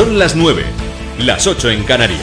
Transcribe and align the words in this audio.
Son 0.00 0.18
las 0.18 0.34
9, 0.34 0.64
las 1.18 1.46
8 1.46 1.68
en 1.72 1.84
Canarias. 1.84 2.22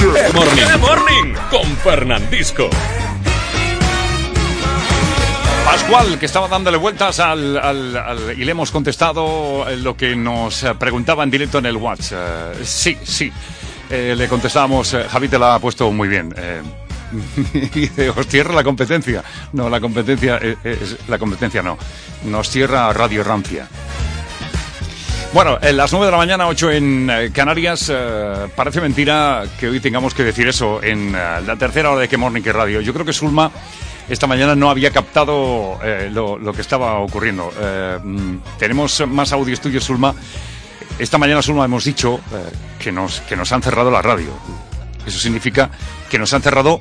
Good 0.00 0.34
morning. 0.34 0.64
Good 0.64 0.80
morning 0.80 1.34
con 1.50 1.76
Fernandisco. 1.78 2.68
Pascual, 5.64 6.18
que 6.18 6.26
estaba 6.26 6.48
dándole 6.48 6.76
vueltas 6.76 7.20
al, 7.20 7.56
al- 7.56 7.96
al- 7.96 8.34
y 8.38 8.44
le 8.44 8.50
hemos 8.50 8.70
contestado 8.70 9.64
lo 9.78 9.96
que 9.96 10.16
nos 10.16 10.64
preguntaba 10.78 11.22
en 11.22 11.30
directo 11.30 11.58
en 11.58 11.66
el 11.66 11.76
WhatsApp. 11.76 12.56
Eh, 12.60 12.64
sí, 12.64 12.96
sí. 13.04 13.32
Eh, 13.90 14.14
le 14.16 14.28
contestábamos, 14.28 14.94
eh, 14.94 15.04
Javi 15.10 15.28
te 15.28 15.38
la 15.38 15.54
ha 15.54 15.58
puesto 15.58 15.90
muy 15.92 16.08
bien. 16.08 16.34
Eh, 16.36 16.62
dice, 17.74 18.10
os 18.10 18.26
cierra 18.26 18.54
la 18.54 18.64
competencia. 18.64 19.22
No, 19.52 19.68
la 19.68 19.80
competencia, 19.80 20.38
eh, 20.40 20.56
es- 20.64 20.96
la 21.08 21.18
competencia 21.18 21.62
no. 21.62 21.76
Nos 22.24 22.48
cierra 22.48 22.92
Radio 22.92 23.22
Rancia. 23.22 23.68
Bueno, 25.34 25.58
en 25.62 25.76
las 25.78 25.90
9 25.92 26.06
de 26.06 26.12
la 26.12 26.18
mañana, 26.18 26.46
8 26.46 26.70
en 26.72 27.08
eh, 27.10 27.30
Canarias, 27.32 27.90
eh, 27.90 28.48
parece 28.54 28.82
mentira 28.82 29.44
que 29.58 29.68
hoy 29.68 29.80
tengamos 29.80 30.12
que 30.12 30.24
decir 30.24 30.46
eso 30.46 30.82
en 30.82 31.14
eh, 31.14 31.40
la 31.46 31.56
tercera 31.56 31.90
hora 31.90 32.00
de 32.02 32.08
Que 32.08 32.18
Morning 32.18 32.42
que 32.42 32.52
Radio. 32.52 32.80
Yo 32.82 32.92
creo 32.92 33.06
que 33.06 33.14
Sulma 33.14 33.50
esta 34.10 34.26
mañana 34.26 34.54
no 34.54 34.68
había 34.68 34.90
captado 34.90 35.78
eh, 35.82 36.10
lo, 36.12 36.36
lo 36.36 36.52
que 36.52 36.60
estaba 36.60 36.98
ocurriendo. 36.98 37.50
Eh, 37.58 37.98
mm, 38.02 38.36
tenemos 38.58 39.02
más 39.08 39.32
audio 39.32 39.54
estudio, 39.54 39.80
Sulma. 39.80 40.14
Esta 41.02 41.18
mañana, 41.18 41.42
Sulma, 41.42 41.64
hemos 41.64 41.82
dicho 41.82 42.20
eh, 42.32 42.52
que, 42.78 42.92
nos, 42.92 43.20
que 43.22 43.34
nos 43.34 43.50
han 43.50 43.60
cerrado 43.60 43.90
la 43.90 44.02
radio. 44.02 44.30
Eso 45.04 45.18
significa 45.18 45.68
que 46.08 46.16
nos 46.16 46.32
han 46.32 46.42
cerrado 46.42 46.80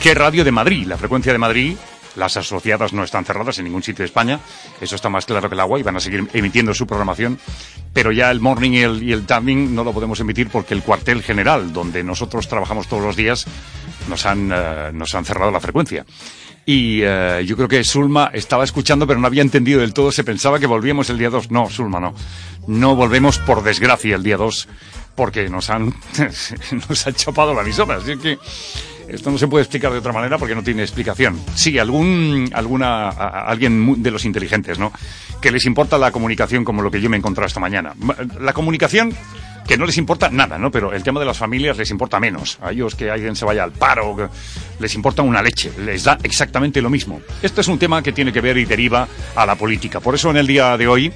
¿Qué 0.00 0.14
radio 0.14 0.44
de 0.44 0.52
Madrid? 0.52 0.86
La 0.86 0.96
frecuencia 0.96 1.32
de 1.32 1.38
Madrid, 1.38 1.76
las 2.16 2.36
asociadas 2.36 2.92
no 2.92 3.04
están 3.04 3.24
cerradas 3.24 3.58
en 3.58 3.64
ningún 3.64 3.82
sitio 3.82 4.02
de 4.02 4.06
España, 4.06 4.40
eso 4.80 4.96
está 4.96 5.08
más 5.08 5.26
claro 5.26 5.48
que 5.48 5.54
el 5.54 5.60
agua 5.60 5.78
y 5.78 5.84
van 5.84 5.96
a 5.96 6.00
seguir 6.00 6.28
emitiendo 6.32 6.74
su 6.74 6.86
programación, 6.88 7.38
pero 7.92 8.10
ya 8.10 8.30
el 8.30 8.40
morning 8.40 8.72
y 8.72 8.78
el, 8.78 9.02
y 9.02 9.20
timing 9.22 9.74
no 9.74 9.84
lo 9.84 9.92
podemos 9.92 10.18
emitir 10.18 10.48
porque 10.48 10.74
el 10.74 10.82
cuartel 10.82 11.22
general, 11.22 11.72
donde 11.72 12.02
nosotros 12.02 12.48
trabajamos 12.48 12.88
todos 12.88 13.04
los 13.04 13.14
días, 13.14 13.46
nos 14.08 14.26
han, 14.26 14.50
eh, 14.52 14.90
nos 14.92 15.14
han 15.14 15.24
cerrado 15.24 15.52
la 15.52 15.60
frecuencia. 15.60 16.04
Y 16.64 17.00
eh, 17.02 17.42
yo 17.44 17.56
creo 17.56 17.68
que 17.68 17.82
Sulma 17.82 18.30
estaba 18.32 18.62
escuchando, 18.64 19.06
pero 19.06 19.18
no 19.18 19.26
había 19.26 19.42
entendido 19.42 19.80
del 19.80 19.92
todo. 19.92 20.12
Se 20.12 20.22
pensaba 20.22 20.58
que 20.60 20.66
volvíamos 20.66 21.10
el 21.10 21.18
día 21.18 21.28
2. 21.30 21.50
No, 21.50 21.68
Sulma, 21.68 21.98
no. 21.98 22.14
No 22.68 22.94
volvemos 22.94 23.38
por 23.40 23.62
desgracia 23.64 24.14
el 24.14 24.22
día 24.22 24.36
2, 24.36 24.68
porque 25.16 25.48
nos 25.48 25.70
han, 25.70 25.92
nos 26.88 27.06
han 27.06 27.14
chapado 27.14 27.52
la 27.52 27.62
emisora. 27.62 27.96
Así 27.96 28.16
que 28.16 28.38
esto 29.08 29.30
no 29.32 29.38
se 29.38 29.48
puede 29.48 29.64
explicar 29.64 29.90
de 29.90 29.98
otra 29.98 30.12
manera 30.12 30.38
porque 30.38 30.54
no 30.54 30.62
tiene 30.62 30.82
explicación. 30.82 31.40
Sí, 31.56 31.78
algún, 31.80 32.48
alguna, 32.54 33.08
a- 33.08 33.46
alguien 33.50 34.00
de 34.00 34.10
los 34.12 34.24
inteligentes, 34.24 34.78
¿no? 34.78 34.92
Que 35.40 35.50
les 35.50 35.66
importa 35.66 35.98
la 35.98 36.12
comunicación 36.12 36.64
como 36.64 36.80
lo 36.82 36.90
que 36.92 37.00
yo 37.00 37.10
me 37.10 37.16
he 37.16 37.18
encontrado 37.18 37.48
esta 37.48 37.58
mañana. 37.58 37.92
Ma- 37.98 38.14
La 38.40 38.52
comunicación 38.52 39.12
que 39.66 39.76
no 39.76 39.86
les 39.86 39.96
importa 39.98 40.28
nada, 40.30 40.58
¿no? 40.58 40.70
Pero 40.70 40.92
el 40.92 41.02
tema 41.02 41.20
de 41.20 41.26
las 41.26 41.38
familias 41.38 41.76
les 41.76 41.90
importa 41.90 42.20
menos. 42.20 42.58
A 42.60 42.72
ellos 42.72 42.94
que 42.94 43.10
alguien 43.10 43.36
se 43.36 43.44
vaya 43.44 43.64
al 43.64 43.72
paro, 43.72 44.30
les 44.78 44.94
importa 44.94 45.22
una 45.22 45.42
leche, 45.42 45.72
les 45.84 46.04
da 46.04 46.18
exactamente 46.22 46.82
lo 46.82 46.90
mismo. 46.90 47.20
Este 47.42 47.60
es 47.60 47.68
un 47.68 47.78
tema 47.78 48.02
que 48.02 48.12
tiene 48.12 48.32
que 48.32 48.40
ver 48.40 48.56
y 48.58 48.64
deriva 48.64 49.06
a 49.34 49.46
la 49.46 49.54
política. 49.54 50.00
Por 50.00 50.14
eso 50.14 50.30
en 50.30 50.36
el 50.36 50.46
día 50.46 50.76
de 50.76 50.88
hoy, 50.88 51.12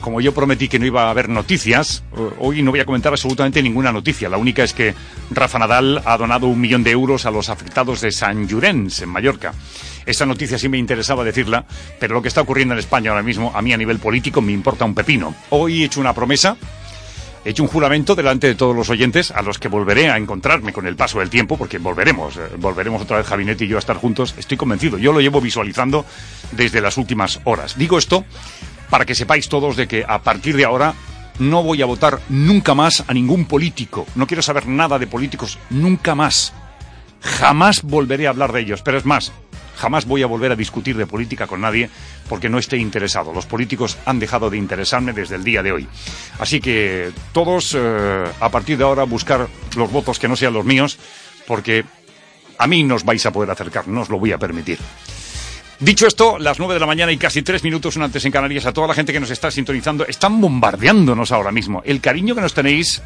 como 0.00 0.20
yo 0.20 0.32
prometí 0.32 0.68
que 0.68 0.78
no 0.78 0.86
iba 0.86 1.04
a 1.04 1.10
haber 1.10 1.28
noticias, 1.28 2.04
eh, 2.16 2.30
hoy 2.38 2.62
no 2.62 2.70
voy 2.70 2.80
a 2.80 2.84
comentar 2.84 3.12
absolutamente 3.12 3.62
ninguna 3.62 3.92
noticia. 3.92 4.28
La 4.28 4.36
única 4.36 4.62
es 4.62 4.72
que 4.72 4.94
Rafa 5.30 5.58
Nadal 5.58 6.02
ha 6.04 6.16
donado 6.16 6.46
un 6.46 6.60
millón 6.60 6.84
de 6.84 6.90
euros 6.90 7.26
a 7.26 7.30
los 7.30 7.48
afectados 7.48 8.00
de 8.00 8.12
San 8.12 8.46
Llorenç, 8.46 9.02
en 9.02 9.08
Mallorca. 9.08 9.52
Esa 10.04 10.26
noticia 10.26 10.58
sí 10.58 10.68
me 10.68 10.78
interesaba 10.78 11.24
decirla, 11.24 11.64
pero 11.98 12.14
lo 12.14 12.22
que 12.22 12.28
está 12.28 12.42
ocurriendo 12.42 12.74
en 12.74 12.78
España 12.78 13.10
ahora 13.10 13.22
mismo, 13.22 13.50
a 13.54 13.62
mí 13.62 13.72
a 13.72 13.76
nivel 13.76 13.98
político, 13.98 14.40
me 14.40 14.52
importa 14.52 14.84
un 14.84 14.94
pepino. 14.94 15.34
Hoy 15.50 15.82
he 15.82 15.86
hecho 15.86 16.00
una 16.00 16.12
promesa 16.12 16.56
He 17.46 17.50
hecho 17.50 17.62
un 17.62 17.68
juramento 17.68 18.16
delante 18.16 18.48
de 18.48 18.56
todos 18.56 18.74
los 18.74 18.90
oyentes 18.90 19.30
a 19.30 19.40
los 19.40 19.60
que 19.60 19.68
volveré 19.68 20.10
a 20.10 20.16
encontrarme 20.16 20.72
con 20.72 20.84
el 20.84 20.96
paso 20.96 21.20
del 21.20 21.30
tiempo, 21.30 21.56
porque 21.56 21.78
volveremos, 21.78 22.36
eh, 22.36 22.40
volveremos 22.58 23.00
otra 23.00 23.18
vez 23.18 23.26
Javinet 23.28 23.62
y 23.62 23.68
yo 23.68 23.76
a 23.76 23.78
estar 23.78 23.94
juntos, 23.98 24.34
estoy 24.36 24.56
convencido. 24.56 24.98
Yo 24.98 25.12
lo 25.12 25.20
llevo 25.20 25.40
visualizando 25.40 26.04
desde 26.50 26.80
las 26.80 26.96
últimas 26.96 27.38
horas. 27.44 27.78
Digo 27.78 27.98
esto 27.98 28.24
para 28.90 29.04
que 29.04 29.14
sepáis 29.14 29.48
todos 29.48 29.76
de 29.76 29.86
que 29.86 30.04
a 30.08 30.22
partir 30.22 30.56
de 30.56 30.64
ahora 30.64 30.94
no 31.38 31.62
voy 31.62 31.82
a 31.82 31.86
votar 31.86 32.18
nunca 32.30 32.74
más 32.74 33.04
a 33.06 33.14
ningún 33.14 33.44
político. 33.44 34.08
No 34.16 34.26
quiero 34.26 34.42
saber 34.42 34.66
nada 34.66 34.98
de 34.98 35.06
políticos, 35.06 35.60
nunca 35.70 36.16
más. 36.16 36.52
Jamás 37.20 37.82
volveré 37.84 38.26
a 38.26 38.30
hablar 38.30 38.50
de 38.50 38.62
ellos, 38.62 38.82
pero 38.82 38.98
es 38.98 39.04
más, 39.04 39.32
jamás 39.76 40.06
voy 40.06 40.22
a 40.22 40.26
volver 40.26 40.52
a 40.52 40.56
discutir 40.56 40.96
de 40.96 41.06
política 41.06 41.46
con 41.46 41.60
nadie 41.60 41.90
porque 42.28 42.48
no 42.48 42.58
esté 42.58 42.76
interesado. 42.76 43.32
Los 43.32 43.46
políticos 43.46 43.98
han 44.06 44.18
dejado 44.18 44.50
de 44.50 44.58
interesarme 44.58 45.12
desde 45.12 45.36
el 45.36 45.44
día 45.44 45.62
de 45.62 45.72
hoy. 45.72 45.88
Así 46.38 46.60
que 46.60 47.12
todos, 47.32 47.76
eh, 47.78 48.24
a 48.40 48.48
partir 48.50 48.78
de 48.78 48.84
ahora, 48.84 49.04
buscar 49.04 49.48
los 49.76 49.92
votos 49.92 50.18
que 50.18 50.28
no 50.28 50.36
sean 50.36 50.54
los 50.54 50.64
míos, 50.64 50.98
porque 51.46 51.84
a 52.58 52.66
mí 52.66 52.82
nos 52.82 53.04
vais 53.04 53.24
a 53.26 53.32
poder 53.32 53.50
acercar, 53.50 53.86
no 53.88 54.02
os 54.02 54.08
lo 54.08 54.18
voy 54.18 54.32
a 54.32 54.38
permitir. 54.38 54.78
Dicho 55.78 56.06
esto, 56.06 56.38
las 56.38 56.58
9 56.58 56.72
de 56.74 56.80
la 56.80 56.86
mañana 56.86 57.12
y 57.12 57.18
casi 57.18 57.42
tres 57.42 57.62
minutos 57.62 57.98
antes 57.98 58.24
en 58.24 58.32
Canarias, 58.32 58.64
a 58.64 58.72
toda 58.72 58.88
la 58.88 58.94
gente 58.94 59.12
que 59.12 59.20
nos 59.20 59.30
está 59.30 59.50
sintonizando, 59.50 60.06
están 60.06 60.40
bombardeándonos 60.40 61.32
ahora 61.32 61.52
mismo. 61.52 61.82
El 61.84 62.00
cariño 62.00 62.34
que 62.34 62.40
nos 62.40 62.54
tenéis 62.54 63.02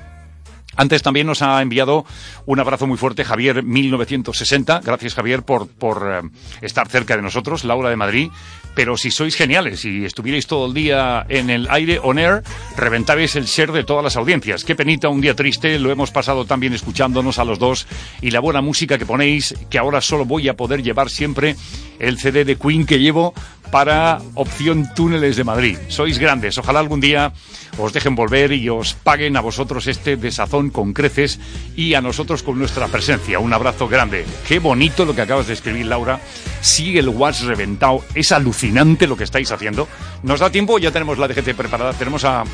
antes 0.77 1.03
también 1.03 1.27
nos 1.27 1.43
ha 1.43 1.61
enviado 1.63 2.05
un 2.47 2.61
abrazo 2.61 2.87
muy 2.87 2.97
fuerte 2.97 3.25
Javier 3.25 3.63
1960. 3.63 4.81
Gracias 4.85 5.15
Javier 5.15 5.43
por, 5.43 5.69
por 5.69 6.07
eh, 6.11 6.29
estar 6.63 6.89
cerca 6.89 7.17
de 7.17 7.23
nosotros, 7.23 7.65
Laura 7.65 7.91
de 7.91 7.97
Madrid. 7.97 8.31
Pero 8.75 8.97
si 8.97 9.11
sois 9.11 9.35
geniales 9.35 9.85
y 9.85 10.05
estuvierais 10.05 10.47
todo 10.47 10.67
el 10.67 10.75
día 10.75 11.27
en 11.29 11.51
el 11.51 11.67
aire 11.71 11.99
on 12.03 12.19
air, 12.19 12.43
reventabais 12.77 13.35
el 13.35 13.47
share 13.47 13.73
de 13.73 13.83
todas 13.83 14.05
las 14.05 14.17
audiencias. 14.17 14.65
Qué 14.65 14.77
penita, 14.77 15.09
un 15.09 15.21
día 15.21 15.35
triste, 15.35 15.79
lo 15.79 15.91
hemos 15.91 16.13
pasado 16.13 16.45
también 16.45 16.73
escuchándonos 16.73 17.41
a 17.41 17.45
los 17.45 17.59
dos 17.59 17.89
y 18.23 18.31
la 18.31 18.39
buena 18.39 18.61
música 18.61 18.97
que 18.97 19.07
ponéis, 19.07 19.55
que 19.69 19.79
ahora 19.79 20.01
solo 20.01 20.25
voy 20.25 20.49
a 20.49 20.55
poder 20.55 20.85
llevar 20.85 21.11
siempre 21.11 21.57
el 21.99 22.19
CD 22.19 22.45
de 22.45 22.57
Queen 22.57 22.87
que 22.87 23.01
llevo 23.01 23.35
para 23.71 24.21
opción 24.35 24.89
túneles 24.95 25.37
de 25.37 25.45
Madrid. 25.45 25.79
Sois 25.89 26.19
grandes, 26.19 26.59
ojalá 26.59 26.81
algún 26.81 27.01
día 27.01 27.33
os 27.79 27.93
dejen 27.93 28.15
volver 28.15 28.53
y 28.53 28.69
os 28.69 28.95
paguen 28.95 29.37
a 29.37 29.41
vosotros 29.41 29.87
este 29.87 30.17
desazón 30.17 30.71
con 30.71 30.93
creces 30.93 31.39
y 31.77 31.95
a 31.95 32.01
nosotros 32.01 32.43
con 32.43 32.59
nuestra 32.59 32.89
presencia. 32.89 33.39
Un 33.39 33.53
abrazo 33.53 33.89
grande. 33.89 34.25
Qué 34.47 34.59
bonito 34.59 35.05
lo 35.05 35.15
que 35.15 35.23
acabas 35.23 35.47
de 35.47 35.55
escribir, 35.55 35.87
Laura. 35.87 36.21
Sigue 36.61 37.01
el 37.01 37.09
watch 37.09 37.43
reventado. 37.43 38.05
Es 38.15 38.33
alucinante 38.33 39.07
lo 39.07 39.17
que 39.17 39.25
estáis 39.25 39.51
haciendo. 39.53 39.89
Nos 40.23 40.41
da 40.41 40.51
tiempo, 40.51 40.79
ya 40.79 40.91
tenemos 40.91 41.19
la 41.19 41.29
DGT 41.29 41.55
preparada. 41.55 41.93
Tenemos 41.95 42.25
a, 42.25 42.45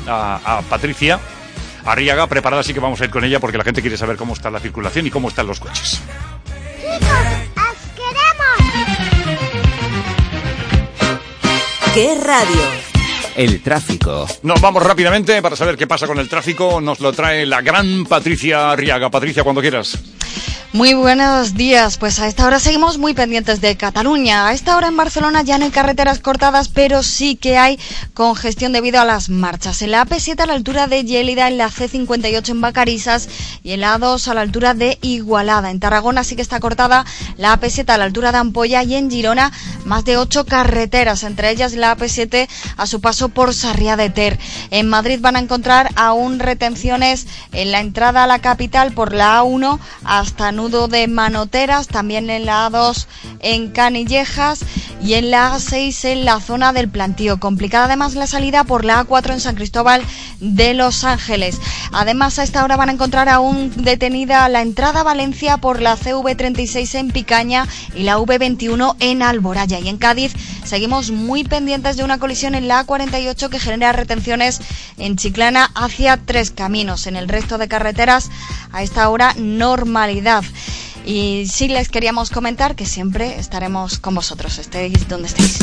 Patricia 0.69 1.19
Arriaga 1.85 2.27
preparada, 2.27 2.61
así 2.61 2.73
que 2.73 2.81
vamos 2.81 2.99
a 2.99 3.05
ir 3.05 3.09
con 3.09 3.23
ella 3.23 3.39
porque 3.39 3.57
la 3.57 3.63
gente 3.63 3.81
quiere 3.81 3.95
saber 3.95 4.17
cómo 4.17 4.33
está 4.33 4.51
la 4.51 4.59
circulación 4.59 5.07
y 5.07 5.09
cómo 5.09 5.29
están 5.29 5.47
los 5.47 5.59
coches. 5.61 6.01
¿Qué 11.97 12.13
radio? 12.13 12.61
El 13.35 13.59
tráfico. 13.63 14.27
Nos 14.43 14.61
vamos 14.61 14.83
rápidamente 14.83 15.41
para 15.41 15.55
saber 15.55 15.75
qué 15.75 15.87
pasa 15.87 16.05
con 16.05 16.19
el 16.19 16.29
tráfico. 16.29 16.79
Nos 16.79 16.99
lo 16.99 17.11
trae 17.11 17.43
la 17.47 17.61
gran 17.61 18.05
Patricia 18.05 18.69
Arriaga. 18.69 19.09
Patricia, 19.09 19.41
cuando 19.41 19.61
quieras. 19.61 19.97
Muy 20.73 20.93
buenos 20.93 21.53
días, 21.53 21.97
pues 21.97 22.19
a 22.19 22.27
esta 22.27 22.45
hora 22.45 22.59
seguimos 22.59 22.97
muy 22.97 23.13
pendientes 23.13 23.61
de 23.61 23.77
Cataluña. 23.77 24.47
A 24.47 24.53
esta 24.53 24.75
hora 24.75 24.89
en 24.89 24.97
Barcelona 24.97 25.41
ya 25.41 25.57
no 25.57 25.63
hay 25.63 25.71
carreteras 25.71 26.19
cortadas, 26.19 26.67
pero 26.67 27.03
sí 27.03 27.37
que 27.37 27.57
hay 27.57 27.79
congestión 28.13 28.73
debido 28.73 28.99
a 28.99 29.05
las 29.05 29.29
marchas. 29.29 29.81
En 29.81 29.91
la 29.91 30.05
AP7 30.05 30.41
a 30.41 30.45
la 30.45 30.53
altura 30.53 30.87
de 30.87 31.05
Yélida, 31.05 31.47
en 31.47 31.57
la 31.57 31.69
C58 31.69 32.49
en 32.49 32.59
Vacarisas 32.59 33.29
y 33.63 33.71
en 33.71 33.81
la 33.81 33.97
A2 33.97 34.27
a 34.27 34.33
la 34.33 34.41
altura 34.41 34.73
de 34.73 34.97
Igualada. 35.01 35.71
En 35.71 35.79
Tarragona 35.79 36.25
sí 36.25 36.35
que 36.35 36.41
está 36.41 36.59
cortada 36.59 37.05
la 37.37 37.57
AP7 37.57 37.89
a 37.89 37.97
la 37.97 38.03
altura 38.03 38.33
de 38.33 38.39
Ampolla 38.39 38.83
y 38.83 38.95
en 38.95 39.09
Girona 39.09 39.53
más 39.85 40.03
de 40.03 40.17
ocho 40.17 40.45
carreteras, 40.45 41.23
entre 41.23 41.49
ellas 41.49 41.73
la 41.75 41.95
AP7 41.95 42.49
a 42.75 42.85
su 42.87 42.99
paso 42.99 43.29
por 43.29 43.53
Sarriá 43.53 43.95
de 43.95 44.09
Ter. 44.09 44.37
En 44.69 44.89
Madrid 44.89 45.19
van 45.21 45.37
a 45.37 45.39
encontrar 45.39 45.91
aún 45.95 46.39
retenciones 46.39 47.25
en 47.53 47.71
la 47.71 47.79
entrada 47.79 48.25
a 48.25 48.27
la 48.27 48.39
capital 48.39 48.91
por 48.91 49.13
la 49.13 49.41
A1 49.41 49.79
hasta 50.03 50.51
Nudo 50.57 50.87
de 50.87 51.07
Manoteras, 51.07 51.87
también 51.87 52.31
en 52.31 52.47
la 52.47 52.67
A2 52.67 53.05
en 53.41 53.69
Canillejas 53.69 54.65
y 55.03 55.13
en 55.13 55.29
la 55.29 55.55
A6 55.55 56.03
en 56.05 56.25
la 56.25 56.39
zona 56.39 56.73
del 56.73 56.89
plantío. 56.89 57.39
Complicada 57.39 57.85
además 57.85 58.15
la 58.15 58.25
salida 58.25 58.63
por 58.63 58.83
la 58.83 59.05
A4 59.05 59.33
en 59.33 59.39
San 59.39 59.55
Cristóbal 59.55 60.01
de 60.39 60.73
Los 60.73 61.03
Ángeles. 61.03 61.59
Además 61.91 62.39
a 62.39 62.43
esta 62.43 62.63
hora 62.63 62.75
van 62.75 62.89
a 62.89 62.93
encontrar 62.93 63.29
aún 63.29 63.71
detenida 63.75 64.49
la 64.49 64.63
entrada 64.63 65.01
a 65.01 65.03
Valencia 65.03 65.57
por 65.57 65.79
la 65.79 65.95
CV36 65.95 66.95
en 66.95 67.11
Picaña 67.11 67.67
y 67.93 68.01
la 68.01 68.17
V21 68.17 68.95
en 68.99 69.21
Alboraya. 69.21 69.79
Y 69.79 69.89
en 69.89 69.97
Cádiz 69.97 70.33
seguimos 70.65 71.11
muy 71.11 71.43
pendientes 71.43 71.97
de 71.97 72.03
una 72.03 72.17
colisión 72.17 72.55
en 72.55 72.67
la 72.67 72.83
A48 72.83 73.49
que 73.49 73.59
genera 73.59 73.93
retenciones 73.93 74.59
en 74.97 75.17
Chiclana 75.17 75.69
hacia 75.75 76.17
tres 76.17 76.49
caminos. 76.49 77.05
En 77.05 77.15
el 77.15 77.29
resto 77.29 77.59
de 77.59 77.67
carreteras 77.67 78.31
a 78.71 78.81
esta 78.81 79.07
hora 79.09 79.35
normalidad. 79.37 80.43
Y 81.05 81.45
sí 81.47 81.67
les 81.67 81.89
queríamos 81.89 82.29
comentar 82.29 82.75
que 82.75 82.85
siempre 82.85 83.39
estaremos 83.39 83.97
con 83.99 84.15
vosotros, 84.15 84.57
estéis 84.57 85.07
donde 85.07 85.27
estéis. 85.27 85.59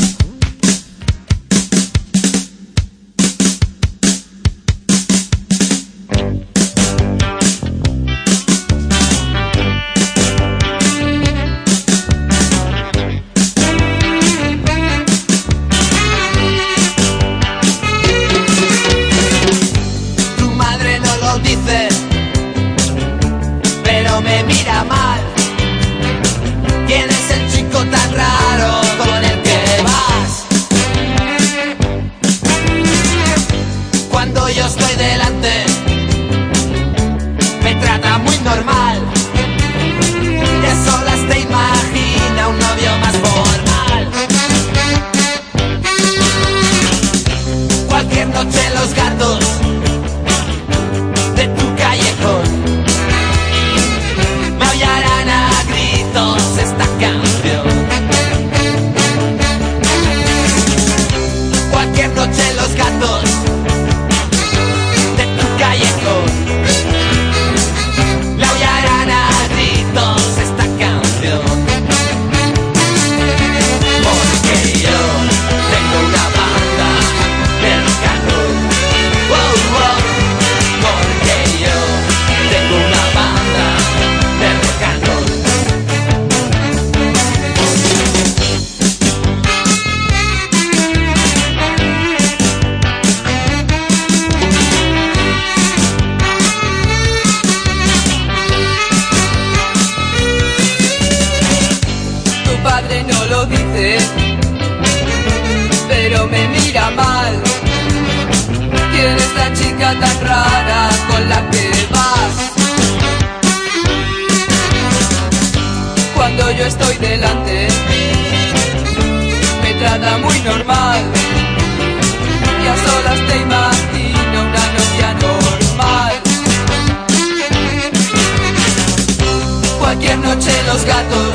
cualquier 129.95 130.19
noche 130.19 130.51
los 130.67 130.85
gatos 130.85 131.33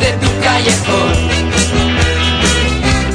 de 0.00 0.12
tu 0.20 0.28
callejón 0.44 1.12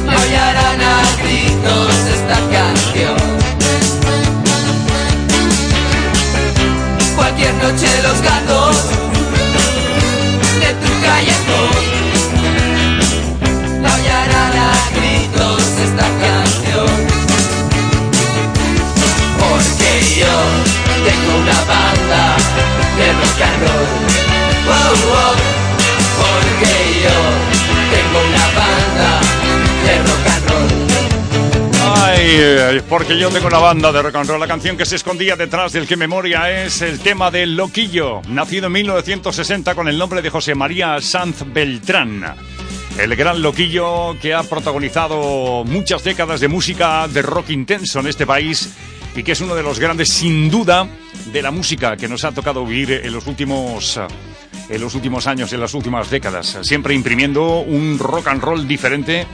maullarán 0.08 0.82
a 0.82 1.04
gritos 1.22 1.96
esta 2.16 2.40
canción. 2.52 3.16
Cualquier 7.16 7.54
noche 7.56 7.88
los 8.02 8.22
gatos. 8.24 8.43
Porque 32.90 33.18
yo 33.18 33.30
tengo 33.30 33.48
una 33.48 33.58
banda 33.58 33.92
de 33.92 34.02
rock 34.02 34.16
and 34.16 34.30
roll. 34.30 34.40
La 34.40 34.48
canción 34.48 34.78
que 34.78 34.86
se 34.86 34.96
escondía 34.96 35.36
detrás 35.36 35.74
del 35.74 35.88
que 35.88 35.98
memoria 35.98 36.64
es 36.64 36.82
el 36.82 37.00
tema 37.00 37.32
del 37.32 37.56
Loquillo, 37.56 38.22
nacido 38.28 38.68
en 38.68 38.74
1960 38.74 39.74
con 39.76 39.88
el 39.88 39.98
nombre 39.98 40.22
de 40.22 40.30
José 40.30 40.54
María 40.54 41.02
Sanz 41.02 41.44
Beltrán. 41.46 42.36
El 42.98 43.16
gran 43.16 43.42
Loquillo 43.42 44.16
que 44.22 44.34
ha 44.34 44.44
protagonizado 44.44 45.64
muchas 45.66 46.04
décadas 46.04 46.40
de 46.40 46.48
música 46.48 47.08
de 47.08 47.24
rock 47.24 47.50
intenso 47.50 48.00
en 48.00 48.08
este 48.08 48.28
país 48.28 48.72
y 49.16 49.24
que 49.24 49.34
es 49.34 49.42
uno 49.42 49.56
de 49.56 49.64
los 49.64 49.80
grandes, 49.80 50.10
sin 50.10 50.50
duda, 50.50 50.88
de 51.32 51.42
la 51.42 51.52
música 51.52 51.98
que 51.98 52.08
nos 52.08 52.24
ha 52.24 52.32
tocado 52.32 52.66
vivir 52.66 52.92
en 53.04 53.14
los 53.14 53.28
últimos 53.28 54.00
en 54.70 54.82
los 54.82 54.96
últimos 54.96 55.28
años, 55.28 55.52
en 55.54 55.60
las 55.60 55.74
últimas 55.74 56.10
décadas, 56.10 56.58
siempre 56.62 56.94
imprimiendo 56.94 57.60
un 57.60 58.00
rock 58.00 58.28
and 58.28 58.42
roll 58.42 58.68
diferente 58.68 59.28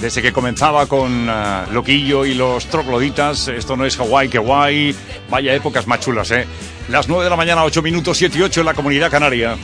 desde 0.00 0.20
que 0.20 0.32
comenzaba 0.32 0.86
con 0.86 1.28
uh, 1.28 1.72
Loquillo 1.72 2.26
y 2.26 2.34
los 2.34 2.66
trogloditas. 2.66 3.48
Esto 3.48 3.76
no 3.76 3.86
es 3.86 3.96
Hawái, 3.96 4.28
que 4.28 4.38
guay. 4.38 4.94
Vaya 5.30 5.54
épocas 5.54 5.86
más 5.86 6.00
chulas, 6.00 6.30
¿eh? 6.32 6.46
Las 6.88 7.08
9 7.08 7.24
de 7.24 7.30
la 7.30 7.36
mañana, 7.36 7.64
8 7.64 7.80
minutos, 7.82 8.18
7 8.18 8.38
y 8.38 8.42
8 8.42 8.60
en 8.60 8.66
la 8.66 8.74
comunidad 8.74 9.10
canaria. 9.10 9.56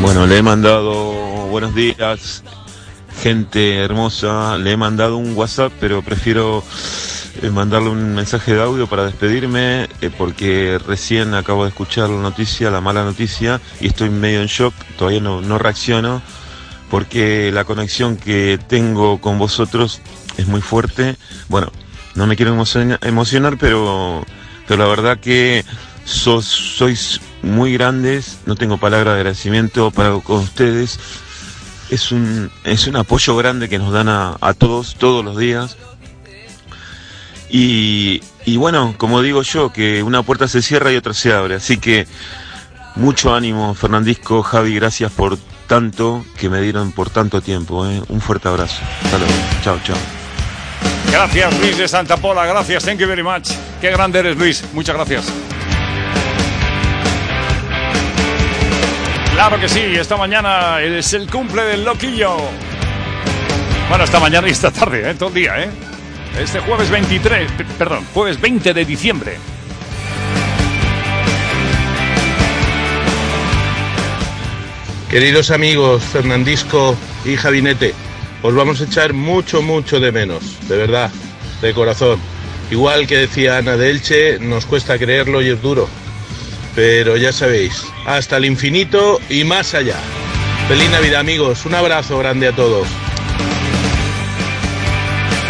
Bueno, 0.00 0.26
le 0.26 0.38
he 0.38 0.42
mandado 0.42 1.12
buenos 1.48 1.74
días, 1.74 2.42
gente 3.22 3.76
hermosa. 3.76 4.58
Le 4.58 4.72
he 4.72 4.76
mandado 4.76 5.16
un 5.16 5.36
WhatsApp, 5.36 5.72
pero 5.80 6.02
prefiero 6.02 6.62
eh, 7.42 7.50
mandarle 7.50 7.90
un 7.90 8.14
mensaje 8.14 8.54
de 8.54 8.62
audio 8.62 8.86
para 8.86 9.04
despedirme 9.04 9.88
eh, 10.00 10.10
porque 10.16 10.78
recién 10.86 11.34
acabo 11.34 11.64
de 11.64 11.70
escuchar 11.70 12.08
la 12.08 12.20
noticia, 12.20 12.70
la 12.70 12.80
mala 12.80 13.04
noticia 13.04 13.60
y 13.80 13.88
estoy 13.88 14.08
medio 14.10 14.40
en 14.40 14.46
shock, 14.46 14.74
todavía 14.96 15.20
no, 15.20 15.42
no 15.42 15.58
reacciono 15.58 16.22
porque 16.90 17.50
la 17.52 17.64
conexión 17.64 18.16
que 18.16 18.58
tengo 18.68 19.20
con 19.20 19.38
vosotros 19.38 20.00
es 20.36 20.46
muy 20.46 20.60
fuerte. 20.60 21.16
Bueno, 21.48 21.72
no 22.14 22.26
me 22.26 22.36
quiero 22.36 22.52
emocionar, 23.02 23.58
pero, 23.58 24.24
pero 24.66 24.82
la 24.82 24.88
verdad 24.88 25.18
que 25.18 25.64
sos, 26.04 26.46
sois 26.46 27.20
muy 27.42 27.72
grandes, 27.72 28.38
no 28.46 28.54
tengo 28.54 28.78
palabra 28.78 29.12
de 29.12 29.18
agradecimiento 29.18 29.90
para 29.90 30.18
con 30.20 30.38
ustedes. 30.38 30.98
Es 31.90 32.10
un, 32.12 32.50
es 32.64 32.86
un 32.86 32.96
apoyo 32.96 33.36
grande 33.36 33.68
que 33.68 33.78
nos 33.78 33.92
dan 33.92 34.08
a, 34.08 34.36
a 34.40 34.54
todos, 34.54 34.96
todos 34.96 35.24
los 35.24 35.36
días. 35.38 35.76
Y, 37.48 38.22
y 38.44 38.56
bueno, 38.56 38.94
como 38.98 39.22
digo 39.22 39.42
yo, 39.42 39.72
que 39.72 40.02
una 40.02 40.22
puerta 40.22 40.48
se 40.48 40.62
cierra 40.62 40.92
y 40.92 40.96
otra 40.96 41.14
se 41.14 41.32
abre. 41.32 41.54
Así 41.54 41.78
que 41.78 42.06
mucho 42.96 43.34
ánimo, 43.34 43.74
Fernandisco, 43.74 44.42
Javi, 44.42 44.74
gracias 44.74 45.12
por 45.12 45.38
tanto 45.66 46.24
que 46.38 46.48
me 46.48 46.60
dieron 46.60 46.92
por 46.92 47.10
tanto 47.10 47.40
tiempo. 47.40 47.86
¿eh? 47.86 48.02
Un 48.08 48.20
fuerte 48.20 48.48
abrazo. 48.48 48.80
Hasta 49.04 49.18
luego. 49.18 49.32
Chao, 49.62 49.78
chao. 49.84 49.96
Gracias, 51.10 51.58
Luis 51.60 51.78
de 51.78 51.88
Santa 51.88 52.16
Pola. 52.16 52.46
Gracias, 52.46 52.84
thank 52.84 52.98
you 52.98 53.06
very 53.06 53.22
much. 53.22 53.50
Qué 53.80 53.90
grande 53.90 54.18
eres, 54.18 54.36
Luis. 54.36 54.64
Muchas 54.72 54.96
gracias. 54.96 55.32
Claro 59.36 59.60
que 59.60 59.68
sí, 59.68 59.80
esta 59.80 60.16
mañana 60.16 60.80
es 60.80 61.12
el 61.12 61.28
cumple 61.28 61.62
del 61.64 61.84
loquillo. 61.84 62.38
Bueno, 63.90 64.04
esta 64.04 64.18
mañana 64.18 64.48
y 64.48 64.50
esta 64.50 64.70
tarde, 64.70 65.10
¿eh? 65.10 65.14
todo 65.14 65.28
el 65.28 65.34
día, 65.34 65.62
¿eh? 65.62 65.68
Este 66.40 66.58
jueves 66.60 66.88
23, 66.88 67.50
perdón, 67.78 68.06
jueves 68.14 68.40
20 68.40 68.72
de 68.72 68.84
diciembre. 68.86 69.36
Queridos 75.10 75.50
amigos, 75.50 76.02
Fernandisco 76.02 76.96
y 77.26 77.36
Jabinete, 77.36 77.92
os 78.42 78.54
vamos 78.54 78.80
a 78.80 78.84
echar 78.84 79.12
mucho, 79.12 79.60
mucho 79.60 80.00
de 80.00 80.12
menos, 80.12 80.66
de 80.66 80.78
verdad, 80.78 81.10
de 81.60 81.74
corazón. 81.74 82.18
Igual 82.70 83.06
que 83.06 83.18
decía 83.18 83.58
Ana 83.58 83.76
de 83.76 83.90
Elche, 83.90 84.38
nos 84.38 84.64
cuesta 84.64 84.96
creerlo 84.96 85.42
y 85.42 85.50
es 85.50 85.60
duro. 85.60 85.90
Pero 86.76 87.16
ya 87.16 87.32
sabéis, 87.32 87.86
hasta 88.04 88.36
el 88.36 88.44
infinito 88.44 89.18
y 89.30 89.44
más 89.44 89.72
allá. 89.72 89.96
Feliz 90.68 90.90
Navidad 90.90 91.20
amigos, 91.20 91.64
un 91.64 91.74
abrazo 91.74 92.18
grande 92.18 92.48
a 92.48 92.52
todos. 92.52 92.86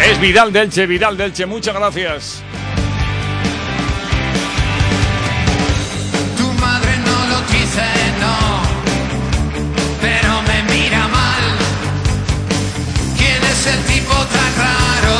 Es 0.09 0.21
Vidal 0.21 0.53
Delche, 0.53 0.87
Vidal 0.87 1.17
Delche, 1.17 1.45
muchas 1.45 1.75
gracias. 1.75 2.41
Tu 6.37 6.53
madre 6.61 6.97
no 7.05 7.27
lo 7.27 7.45
quise, 7.47 7.89
no, 8.21 8.61
pero 9.99 10.41
me 10.43 10.63
mira 10.73 11.09
mal. 11.09 11.43
¿Quién 13.17 13.43
es 13.43 13.67
el 13.67 13.83
tipo 13.83 14.13
tan 14.13 14.55
raro 14.55 15.15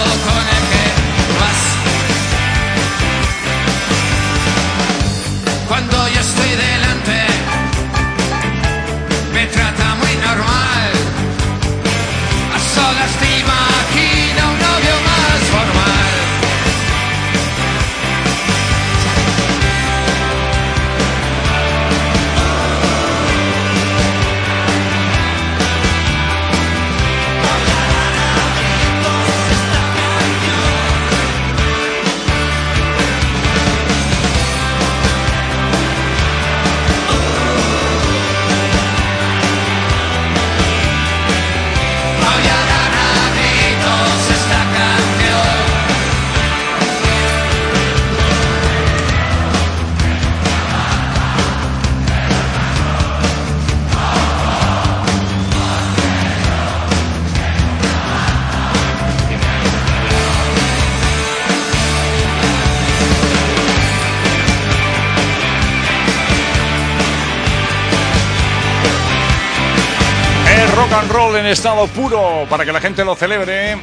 en 71.40 71.46
estado 71.48 71.88
puro 71.88 72.46
para 72.50 72.66
que 72.66 72.72
la 72.72 72.82
gente 72.82 73.04
lo 73.06 73.16
celebre. 73.16 73.78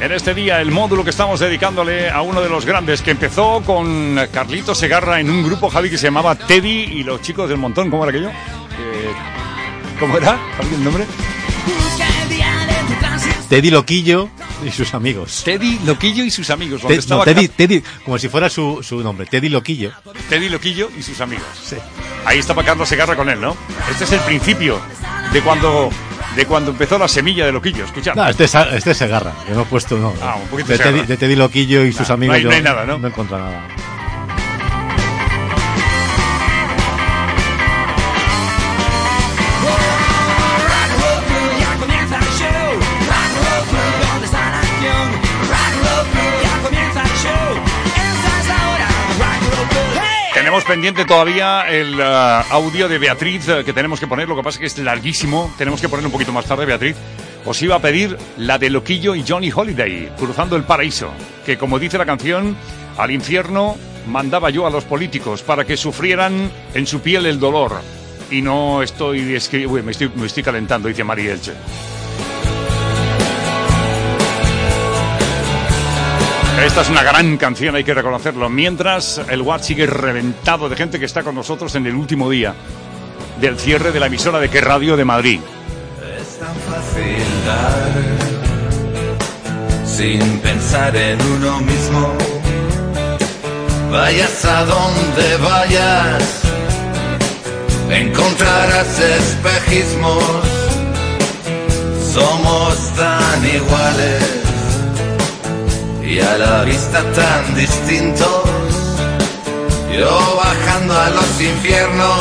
En 0.00 0.10
este 0.12 0.34
día, 0.34 0.60
el 0.60 0.70
módulo 0.70 1.04
que 1.04 1.10
estamos 1.10 1.38
dedicándole 1.40 2.10
a 2.10 2.22
uno 2.22 2.40
de 2.40 2.48
los 2.48 2.66
grandes 2.66 3.02
que 3.02 3.12
empezó 3.12 3.62
con 3.64 4.18
Carlito 4.32 4.74
Segarra 4.74 5.20
en 5.20 5.30
un 5.30 5.44
grupo, 5.44 5.70
Javi, 5.70 5.90
que 5.90 5.98
se 5.98 6.06
llamaba 6.08 6.34
Teddy 6.34 6.84
y 6.92 7.04
los 7.04 7.20
chicos 7.22 7.48
del 7.48 7.58
montón. 7.58 7.88
¿Cómo 7.90 8.04
era 8.04 8.10
aquello? 8.10 8.30
Eh, 8.30 9.12
¿Cómo 10.00 10.16
era? 10.18 10.38
El 10.72 10.82
nombre? 10.84 11.04
Teddy 13.48 13.70
Loquillo 13.70 14.28
y 14.66 14.70
sus 14.70 14.94
amigos. 14.94 15.42
Teddy 15.44 15.78
Loquillo 15.84 16.24
y 16.24 16.30
sus 16.30 16.48
amigos. 16.50 16.80
Te- 16.86 16.98
no, 17.08 17.22
Teddy, 17.22 17.48
Teddy, 17.48 17.82
como 18.04 18.18
si 18.18 18.28
fuera 18.28 18.48
su, 18.48 18.82
su 18.82 19.00
nombre, 19.02 19.26
Teddy 19.26 19.50
Loquillo. 19.50 19.92
Teddy 20.30 20.48
Loquillo 20.48 20.90
y 20.98 21.02
sus 21.02 21.20
amigos. 21.20 21.44
Sí. 21.62 21.76
Ahí 22.24 22.38
estaba 22.38 22.64
Carlos 22.64 22.88
Segarra 22.88 23.14
con 23.14 23.28
él, 23.28 23.40
¿no? 23.40 23.54
Este 23.90 24.04
es 24.04 24.12
el 24.12 24.20
principio 24.20 24.80
de 25.32 25.42
cuando, 25.42 25.90
de 26.36 26.46
cuando 26.46 26.70
empezó 26.70 26.98
la 26.98 27.08
semilla 27.08 27.44
de 27.46 27.52
Loquillo. 27.52 27.84
Escuchad. 27.84 28.14
No, 28.14 28.26
este 28.28 28.44
es, 28.44 28.54
este 28.54 28.90
es 28.92 28.96
Segarra, 28.96 29.32
que 29.46 29.52
hemos 29.52 29.66
puesto 29.68 29.96
no. 29.98 30.14
Ah, 30.22 30.36
un 30.40 30.48
poquito 30.48 30.72
de. 30.72 30.78
Teddy, 30.78 31.02
de 31.06 31.16
Teddy 31.16 31.36
Loquillo 31.36 31.84
y 31.84 31.92
sus 31.92 32.08
no 32.08 32.14
amigos. 32.14 32.36
hay- 32.36 32.42
yo 32.42 32.48
no 32.50 32.54
hay 32.56 32.62
nada, 32.62 32.84
¿no? 32.84 32.98
No 32.98 33.08
encuentro 33.08 33.38
nada. 33.38 33.66
Tenemos 50.62 50.76
pendiente 50.76 51.04
todavía 51.04 51.62
el 51.68 52.00
ah, 52.00 52.44
audio 52.50 52.88
de 52.88 52.98
Beatriz 52.98 53.48
eh, 53.48 53.64
que 53.64 53.72
tenemos 53.72 53.98
que 53.98 54.06
poner, 54.06 54.28
lo 54.28 54.36
que 54.36 54.44
pasa 54.44 54.56
es 54.56 54.60
que 54.60 54.66
es 54.66 54.78
larguísimo, 54.78 55.52
tenemos 55.58 55.80
que 55.80 55.88
ponerlo 55.88 56.06
un 56.06 56.12
poquito 56.12 56.32
más 56.32 56.44
tarde, 56.44 56.64
Beatriz. 56.66 56.94
Os 57.44 57.60
iba 57.62 57.74
a 57.74 57.78
pedir 57.80 58.16
la 58.36 58.58
de 58.58 58.70
Loquillo 58.70 59.16
y 59.16 59.24
Johnny 59.26 59.50
Holiday, 59.52 60.12
Cruzando 60.16 60.54
el 60.54 60.62
Paraíso, 60.62 61.10
que 61.44 61.58
como 61.58 61.80
dice 61.80 61.98
la 61.98 62.06
canción, 62.06 62.56
al 62.96 63.10
infierno 63.10 63.76
mandaba 64.06 64.50
yo 64.50 64.64
a 64.64 64.70
los 64.70 64.84
políticos 64.84 65.42
para 65.42 65.64
que 65.64 65.76
sufrieran 65.76 66.48
en 66.74 66.86
su 66.86 67.00
piel 67.00 67.26
el 67.26 67.40
dolor. 67.40 67.80
Y 68.30 68.40
no 68.40 68.82
estoy, 68.82 69.18
escri- 69.34 69.68
uy, 69.68 69.82
me 69.82 69.90
estoy, 69.90 70.12
me 70.14 70.26
estoy 70.26 70.44
calentando, 70.44 70.86
dice 70.86 71.02
María 71.02 71.32
Elche. 71.32 71.54
Esta 76.64 76.82
es 76.82 76.90
una 76.90 77.02
gran 77.02 77.36
canción, 77.38 77.74
hay 77.74 77.82
que 77.82 77.92
reconocerlo. 77.92 78.48
Mientras 78.48 79.20
el 79.28 79.42
WhatsApp 79.42 79.66
sigue 79.66 79.86
reventado 79.86 80.68
de 80.68 80.76
gente 80.76 81.00
que 81.00 81.06
está 81.06 81.24
con 81.24 81.34
nosotros 81.34 81.74
en 81.74 81.86
el 81.86 81.94
último 81.96 82.30
día 82.30 82.54
del 83.40 83.58
cierre 83.58 83.90
de 83.90 83.98
la 83.98 84.06
emisora 84.06 84.38
de 84.38 84.48
Que 84.48 84.60
Radio 84.60 84.96
de 84.96 85.04
Madrid. 85.04 85.40
Es 86.20 86.38
tan 86.38 86.54
fácil 86.54 87.24
dar 87.44 87.92
sin 89.84 90.38
pensar 90.38 90.94
en 90.94 91.20
uno 91.20 91.60
mismo. 91.62 92.14
Vayas 93.90 94.44
a 94.44 94.64
donde 94.64 95.36
vayas, 95.38 96.42
encontrarás 97.90 99.00
espejismos. 99.00 100.24
Somos 102.14 102.94
tan 102.94 103.46
iguales 103.46 104.51
y 106.04 106.18
a 106.20 106.38
la 106.38 106.64
vista 106.64 107.02
tan 107.12 107.54
distintos. 107.54 108.44
Yo 109.92 110.36
bajando 110.36 110.98
a 110.98 111.10
los 111.10 111.40
infiernos 111.40 112.18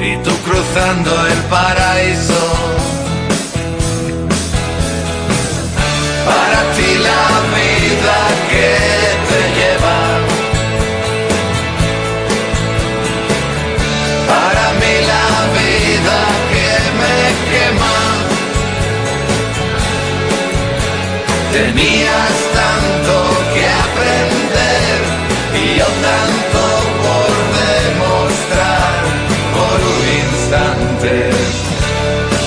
y 0.00 0.16
tú 0.24 0.30
cruzando 0.44 1.26
el 1.26 1.38
paraíso. 1.44 2.42
Para 6.26 6.72
ti 6.74 6.98
la 6.98 7.24
vida 7.56 8.18
que 8.50 9.01
Tenías 21.64 22.36
tanto 22.60 23.14
que 23.54 23.64
aprender 23.86 24.98
y 25.54 25.78
yo 25.78 25.86
tanto 26.08 26.62
por 27.04 27.30
demostrar 27.62 28.98
por 29.54 29.78
un 29.94 30.04
instante 30.26 31.30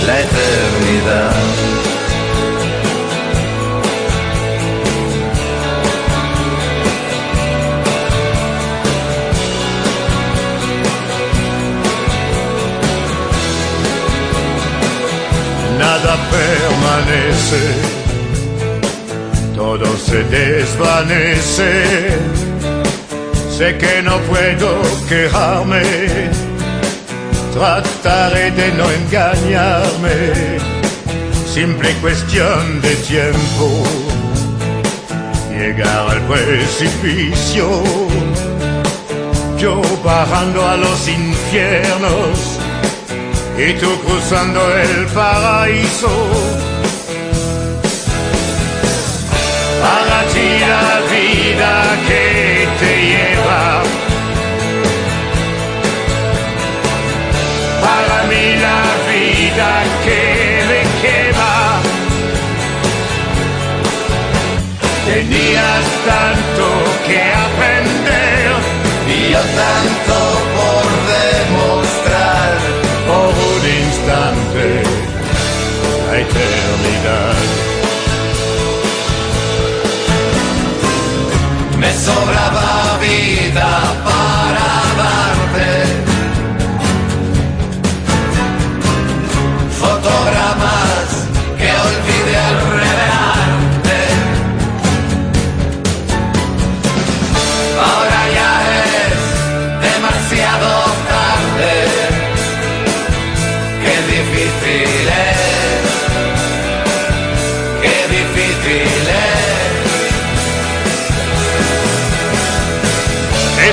la 0.05 0.19
eternidad. 0.19 1.65
nada 15.77 16.15
permanece, 16.31 18.04
todo 19.77 19.98
se 19.98 20.24
desvanece. 20.24 22.17
Sé 23.58 23.77
que 23.77 24.01
no 24.03 24.17
puedo 24.22 24.82
quejarme, 25.10 25.82
trataré 27.53 28.51
de 28.51 28.72
no 28.74 28.89
engañarme, 28.89 30.60
simple 31.53 31.94
cuestión 32.01 32.82
de 32.82 32.96
tiempo, 32.96 33.84
llegar 35.51 36.10
al 36.10 36.22
precipicio, 36.22 37.67
yo 39.58 39.82
bajando 40.03 40.67
a 40.67 40.75
los 40.77 41.08
infiernos. 41.08 42.60
Y 43.58 43.74
tú 43.79 43.89
cruzando 44.05 44.62
el 44.77 45.05
paraíso. 45.08 46.75
Ti 50.36 50.60
la 50.60 51.00
vida 51.13 51.74
que 52.08 52.68
te 52.80 52.92
lleva. 53.10 53.84
Para 57.86 58.18
mí 58.30 58.46
la 58.68 58.84
vida 59.10 59.70
que 60.04 60.22
me 60.70 60.82
quema. 61.01 61.58
Tenías 65.06 65.86
tanto 66.12 66.65
que 67.06 67.20
aprender 67.48 68.51
Y 69.08 69.32
yo 69.32 69.44
tanto 69.63 70.18
por 70.58 70.86
demostrar. 71.15 72.51
por 73.08 73.34
un 73.54 73.63
instante 73.84 74.65
la 76.08 76.18
eternidad. 76.20 77.54
Sobraba 81.96 82.98
vida 83.00 84.14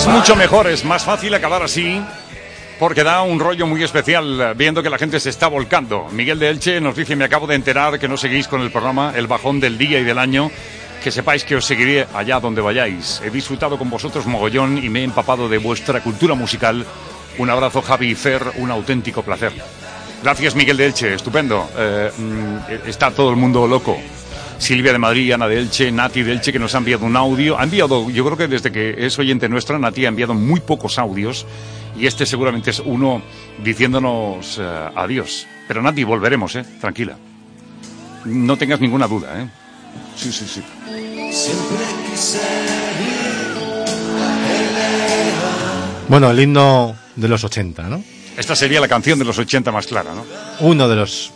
es. 0.03 0.09
Mucho 0.09 0.37
mejor, 0.37 0.67
es 0.67 0.85
más 0.85 1.05
fácil 1.05 1.35
acabar 1.35 1.63
así. 1.63 2.01
Porque 2.79 3.05
da 3.05 3.23
un 3.23 3.39
rollo 3.39 3.67
muy 3.67 3.83
especial 3.83 4.41
eh, 4.41 4.55
viendo 4.57 4.83
que 4.83 4.91
la 4.91 4.99
gente 4.99 5.21
se 5.21 5.31
está 5.31 5.47
volcando. 5.47 6.09
Miguel 6.11 6.39
de 6.39 6.49
Elche 6.49 6.81
nos 6.81 6.97
dice, 6.97 7.15
me 7.15 7.25
acabo 7.25 7.47
de 7.47 7.55
enterar 7.55 7.99
que 7.99 8.09
no 8.09 8.17
seguís 8.17 8.49
con 8.49 8.61
el 8.61 8.73
programa 8.73 9.13
El 9.15 9.29
Bajón 9.29 9.61
del 9.61 9.79
Día 9.79 10.01
y 10.01 10.05
del 10.05 10.19
Año. 10.19 10.51
Que 11.03 11.11
sepáis 11.11 11.45
que 11.45 11.57
os 11.57 11.65
seguiré 11.65 12.07
allá 12.15 12.41
donde 12.41 12.61
vayáis. 12.61 13.21
He 13.25 13.31
disfrutado 13.31 13.77
con 13.79 13.91
vosotros 13.91 14.27
mogollón 14.27 14.79
y 14.79 14.89
me 14.89 15.01
he 15.01 15.05
empapado 15.05 15.49
de 15.49 15.59
vuestra 15.59 16.01
cultura 16.01 16.35
musical. 16.35 16.87
Un 17.39 17.51
abrazo 17.51 17.83
Javi 17.83 18.11
y 18.11 18.15
Fer, 18.15 18.43
un 18.57 18.71
auténtico 18.71 19.23
placer. 19.23 19.53
Gracias 20.23 20.55
Miguel 20.55 20.77
de 20.77 20.87
Elche, 20.87 21.15
estupendo. 21.15 21.69
Eh, 21.77 22.11
mm, 22.17 22.89
está 22.89 23.11
todo 23.11 23.31
el 23.31 23.37
mundo 23.37 23.67
loco. 23.67 23.99
Silvia 24.63 24.93
de 24.93 24.99
Madrid, 24.99 25.33
Ana 25.33 25.49
de 25.49 25.59
Elche, 25.59 25.91
Nati 25.91 26.23
de 26.23 26.31
Elche, 26.31 26.53
que 26.53 26.59
nos 26.61 26.73
ha 26.77 26.79
enviado 26.79 27.05
un 27.05 27.17
audio. 27.17 27.59
Ha 27.59 27.65
enviado, 27.65 28.09
yo 28.11 28.25
creo 28.25 28.37
que 28.37 28.47
desde 28.47 28.71
que 28.71 28.95
es 28.97 29.19
oyente 29.19 29.49
nuestra, 29.49 29.77
Nati 29.77 30.07
ha 30.07 30.09
enviado 30.09 30.35
muy 30.35 30.61
pocos 30.61 31.01
audios. 31.01 31.45
Y 31.99 32.07
este 32.07 32.25
seguramente 32.27 32.71
es 32.71 32.79
uno 32.79 33.23
diciéndonos 33.63 34.59
eh, 34.63 34.89
adiós. 34.95 35.49
Pero 35.67 35.83
Nati, 35.83 36.05
volveremos, 36.05 36.55
¿eh? 36.55 36.65
Tranquila. 36.81 37.19
No 38.25 38.57
tengas 38.57 38.81
ninguna 38.81 39.09
duda, 39.09 39.43
¿eh? 39.43 39.49
Sí, 40.15 40.31
sí, 40.31 40.47
sí. 40.47 40.63
Siempre 41.33 41.87
quise 42.09 42.39
Bueno, 46.07 46.31
el 46.31 46.39
himno 46.39 46.95
de 47.17 47.27
los 47.27 47.43
80, 47.43 47.83
¿no? 47.89 48.05
Esta 48.37 48.55
sería 48.55 48.81
la 48.81 48.87
canción 48.87 49.19
de 49.19 49.25
los 49.25 49.37
80 49.39 49.73
más 49.73 49.89
clara, 49.89 50.13
¿no? 50.15 50.25
Uno 50.61 50.89
de 50.89 50.95
los... 50.95 51.33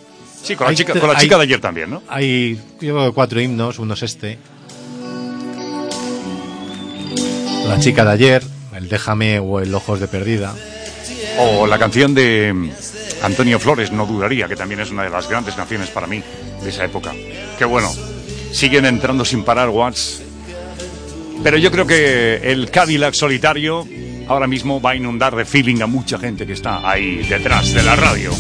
Sí, 0.47 0.55
con 0.55 0.67
la, 0.67 0.71
Hay 0.71 0.77
chica, 0.77 0.93
con 0.93 1.09
la 1.09 1.15
hay- 1.15 1.23
chica 1.25 1.37
de 1.39 1.43
ayer 1.43 1.61
también, 1.61 1.91
¿no? 1.91 2.03
Hay 2.09 2.61
yo 2.81 3.13
cuatro 3.13 3.41
himnos, 3.41 3.81
uno 3.81 3.95
es 3.95 4.03
este. 4.05 4.39
La 7.67 7.81
chica 7.81 8.05
de 8.05 8.13
ayer, 8.13 8.43
el 8.77 8.89
Déjame 8.89 9.41
o 9.41 9.59
el 9.61 9.75
Ojos 9.75 9.99
de 9.99 10.07
Perdida. 10.07 10.55
O 11.39 11.67
la 11.67 11.79
canción 11.79 12.15
de 12.15 12.53
mm, 12.55 12.71
Antonio 13.25 13.59
Flores, 13.59 13.91
No 13.91 14.07
dudaría, 14.07 14.47
que 14.47 14.55
también 14.55 14.81
es 14.81 14.91
una 14.93 15.03
de 15.03 15.11
las 15.11 15.29
grandes 15.29 15.55
canciones 15.55 15.91
para 15.91 16.07
mí 16.07 16.23
de 16.63 16.69
esa 16.71 16.85
época. 16.85 17.13
Qué 17.59 17.65
bueno. 17.65 17.93
Siguen 18.53 18.87
entrando 18.87 19.25
sin 19.25 19.43
parar 19.43 19.69
Watts. 19.69 20.23
Pero 21.43 21.59
yo 21.59 21.71
creo 21.73 21.87
que 21.87 22.37
el 22.53 22.71
Cadillac 22.71 23.15
solitario 23.15 23.87
ahora 24.29 24.47
mismo 24.47 24.81
va 24.81 24.91
a 24.93 24.95
inundar 24.97 25.35
de 25.35 25.45
feeling 25.45 25.83
a 25.83 25.87
mucha 25.87 26.19
gente 26.19 26.47
que 26.47 26.53
está 26.53 26.89
ahí 26.89 27.17
detrás 27.29 27.73
de 27.73 27.83
la 27.83 27.97
radio. 27.97 28.31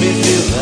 Mi 0.00 0.22
ciudad. 0.22 0.59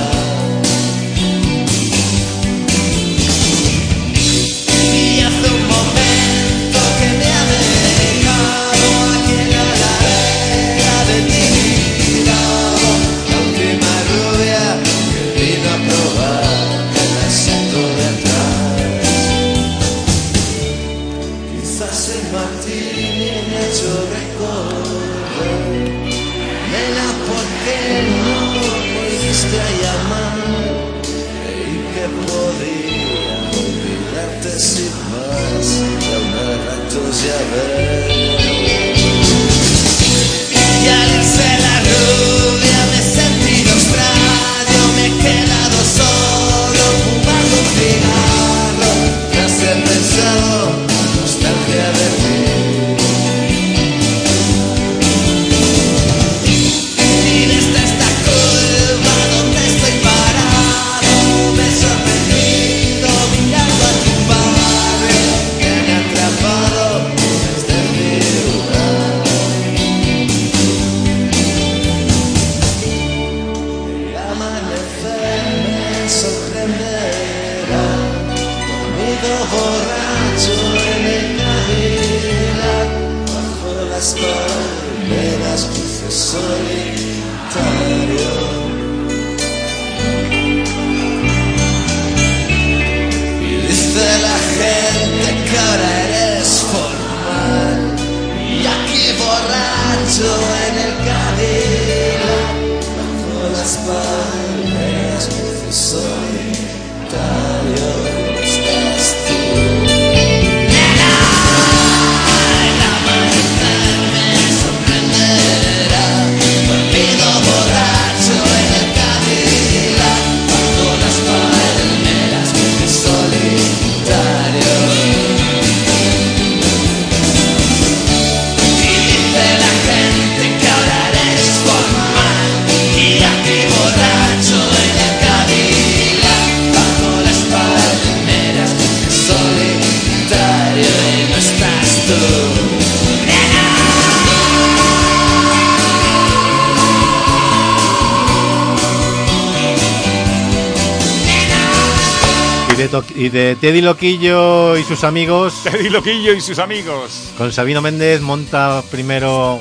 De, 153.38 153.57
Teddy 153.57 153.83
Loquillo 153.83 154.77
y 154.77 154.83
sus 154.83 155.05
amigos, 155.05 155.55
Teddy 155.62 155.90
Loquillo 155.90 156.33
y 156.33 156.40
sus 156.40 156.59
amigos. 156.59 157.31
con 157.37 157.53
Sabino 157.53 157.81
Méndez 157.81 158.20
monta 158.20 158.83
primero 158.90 159.61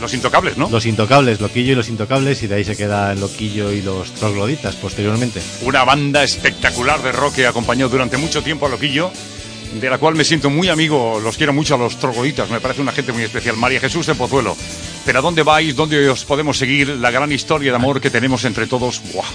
Los 0.00 0.12
intocables, 0.14 0.56
¿no? 0.56 0.68
Los 0.68 0.84
Intocables, 0.86 1.40
Loquillo 1.40 1.72
y 1.72 1.74
los 1.76 1.88
Intocables, 1.88 2.42
y 2.42 2.48
de 2.48 2.56
ahí 2.56 2.64
se 2.64 2.76
queda 2.76 3.14
Loquillo 3.14 3.70
y 3.70 3.82
los 3.82 4.12
Trogloditas 4.14 4.74
posteriormente. 4.76 5.40
Una 5.62 5.84
banda 5.84 6.24
espectacular 6.24 7.00
de 7.02 7.12
rock 7.12 7.36
que 7.36 7.46
acompañó 7.46 7.88
durante 7.88 8.16
mucho 8.16 8.42
tiempo 8.42 8.66
a 8.66 8.68
Loquillo, 8.68 9.12
de 9.80 9.88
la 9.88 9.98
cual 9.98 10.16
me 10.16 10.24
siento 10.24 10.50
muy 10.50 10.68
amigo, 10.68 11.20
los 11.20 11.36
quiero 11.36 11.52
mucho 11.52 11.76
a 11.76 11.78
los 11.78 11.98
trogloditas, 11.98 12.50
me 12.50 12.60
parece 12.60 12.82
una 12.82 12.92
gente 12.92 13.12
muy 13.12 13.22
especial. 13.22 13.56
María 13.56 13.78
Jesús 13.78 14.06
de 14.06 14.16
Pozuelo. 14.16 14.56
Pero 15.04 15.20
¿a 15.20 15.22
dónde 15.22 15.44
vais? 15.44 15.76
¿Dónde 15.76 16.08
os 16.08 16.24
podemos 16.24 16.58
seguir? 16.58 16.88
La 16.88 17.12
gran 17.12 17.30
historia 17.30 17.70
de 17.70 17.76
amor 17.76 18.00
que 18.00 18.10
tenemos 18.10 18.44
entre 18.44 18.66
todos. 18.66 19.00
¡Buah! 19.12 19.28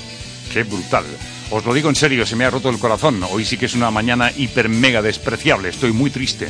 ¡Qué 0.52 0.64
brutal! 0.64 1.06
Os 1.50 1.64
lo 1.66 1.74
digo 1.74 1.88
en 1.88 1.96
serio, 1.96 2.26
se 2.26 2.36
me 2.36 2.44
ha 2.44 2.50
roto 2.50 2.70
el 2.70 2.78
corazón. 2.78 3.24
Hoy 3.32 3.46
sí 3.46 3.58
que 3.58 3.68
es 3.68 3.74
una 3.74 3.90
mañana 3.90 4.32
hiper 4.36 4.68
mega 4.68 5.02
despreciable, 5.02 5.70
estoy 5.70 5.94
muy 5.94 6.10
triste. 6.10 6.50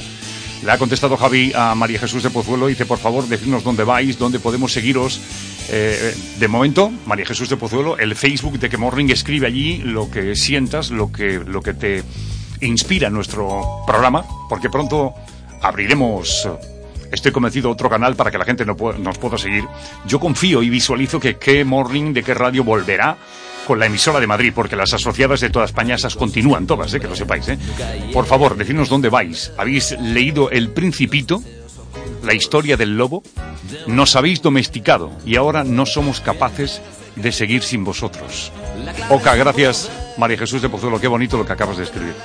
Le 0.63 0.71
ha 0.71 0.77
contestado 0.79 1.15
Javi 1.17 1.51
a 1.53 1.75
María 1.75 1.99
Jesús 1.99 2.23
de 2.23 2.31
Pozuelo 2.31 2.65
dice, 2.65 2.87
por 2.87 2.97
favor, 2.97 3.27
decidnos 3.27 3.63
dónde 3.63 3.83
vais, 3.83 4.17
dónde 4.17 4.39
podemos 4.39 4.73
seguiros. 4.73 5.21
Eh, 5.69 6.15
de 6.39 6.47
momento, 6.47 6.91
María 7.05 7.27
Jesús 7.27 7.47
de 7.47 7.57
Pozuelo, 7.57 7.95
el 7.99 8.15
Facebook 8.15 8.57
de 8.57 8.69
que 8.69 8.77
Morning 8.77 9.09
escribe 9.09 9.45
allí 9.45 9.77
lo 9.77 10.09
que 10.09 10.35
sientas, 10.35 10.89
lo 10.89 11.11
que, 11.11 11.41
lo 11.45 11.61
que 11.61 11.75
te 11.75 12.03
inspira 12.61 13.11
nuestro 13.11 13.83
programa, 13.85 14.25
porque 14.49 14.71
pronto 14.71 15.13
abriremos, 15.61 16.49
estoy 17.11 17.31
convencido, 17.31 17.69
otro 17.69 17.87
canal 17.87 18.15
para 18.15 18.31
que 18.31 18.39
la 18.39 18.45
gente 18.45 18.65
no 18.65 18.75
nos 18.97 19.17
pueda 19.19 19.37
seguir. 19.37 19.63
Yo 20.07 20.19
confío 20.19 20.63
y 20.63 20.71
visualizo 20.71 21.19
que 21.19 21.37
qué 21.37 21.63
Morning 21.63 22.13
de 22.13 22.23
qué 22.23 22.33
radio 22.33 22.63
volverá 22.63 23.15
con 23.67 23.79
la 23.79 23.85
emisora 23.87 24.21
de 24.21 24.27
Madrid, 24.27 24.53
porque 24.55 24.77
las 24.77 24.93
asociadas 24.93 25.41
de 25.41 25.49
toda 25.49 25.65
España 25.65 25.95
esas 25.95 26.15
continúan 26.15 26.65
todas, 26.65 26.93
eh, 26.93 27.01
que 27.01 27.07
lo 27.07 27.15
sepáis. 27.17 27.49
Eh. 27.49 27.59
Por 28.13 28.25
favor, 28.25 28.55
decidnos 28.55 28.87
dónde 28.87 29.09
vais. 29.09 29.51
¿Habéis 29.57 29.91
leído 29.99 30.49
El 30.49 30.69
Principito? 30.69 31.43
La 32.23 32.33
historia 32.33 32.77
del 32.77 32.97
lobo. 32.97 33.23
Nos 33.85 34.15
habéis 34.15 34.41
domesticado 34.41 35.11
y 35.25 35.35
ahora 35.35 35.65
no 35.65 35.85
somos 35.85 36.21
capaces 36.21 36.81
de 37.17 37.31
seguir 37.33 37.61
sin 37.61 37.83
vosotros. 37.83 38.53
Oca, 39.09 39.35
gracias, 39.35 39.91
María 40.17 40.37
Jesús 40.37 40.61
de 40.61 40.69
Pozuelo. 40.69 41.01
Qué 41.01 41.09
bonito 41.09 41.37
lo 41.37 41.45
que 41.45 41.51
acabas 41.51 41.75
de 41.75 41.83
escribir. 41.83 42.15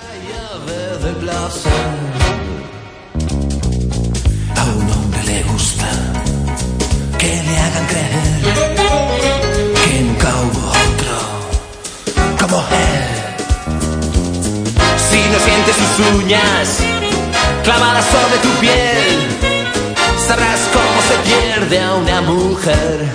A 4.56 4.64
un 4.64 4.90
hombre 4.90 5.24
le 5.24 5.42
gusta 5.42 5.90
que 7.18 7.26
le 7.26 7.58
hagan 7.58 7.86
creer 7.86 8.51
no 15.72 15.86
sientes 15.86 15.96
sus 15.96 16.22
uñas 16.22 16.78
clavadas 17.64 18.04
sobre 18.06 18.38
tu 18.42 18.60
piel, 18.60 19.18
sabrás 20.26 20.68
cómo 20.72 21.02
se 21.02 21.30
pierde 21.30 21.80
a 21.80 21.94
una 21.94 22.20
mujer. 22.22 23.06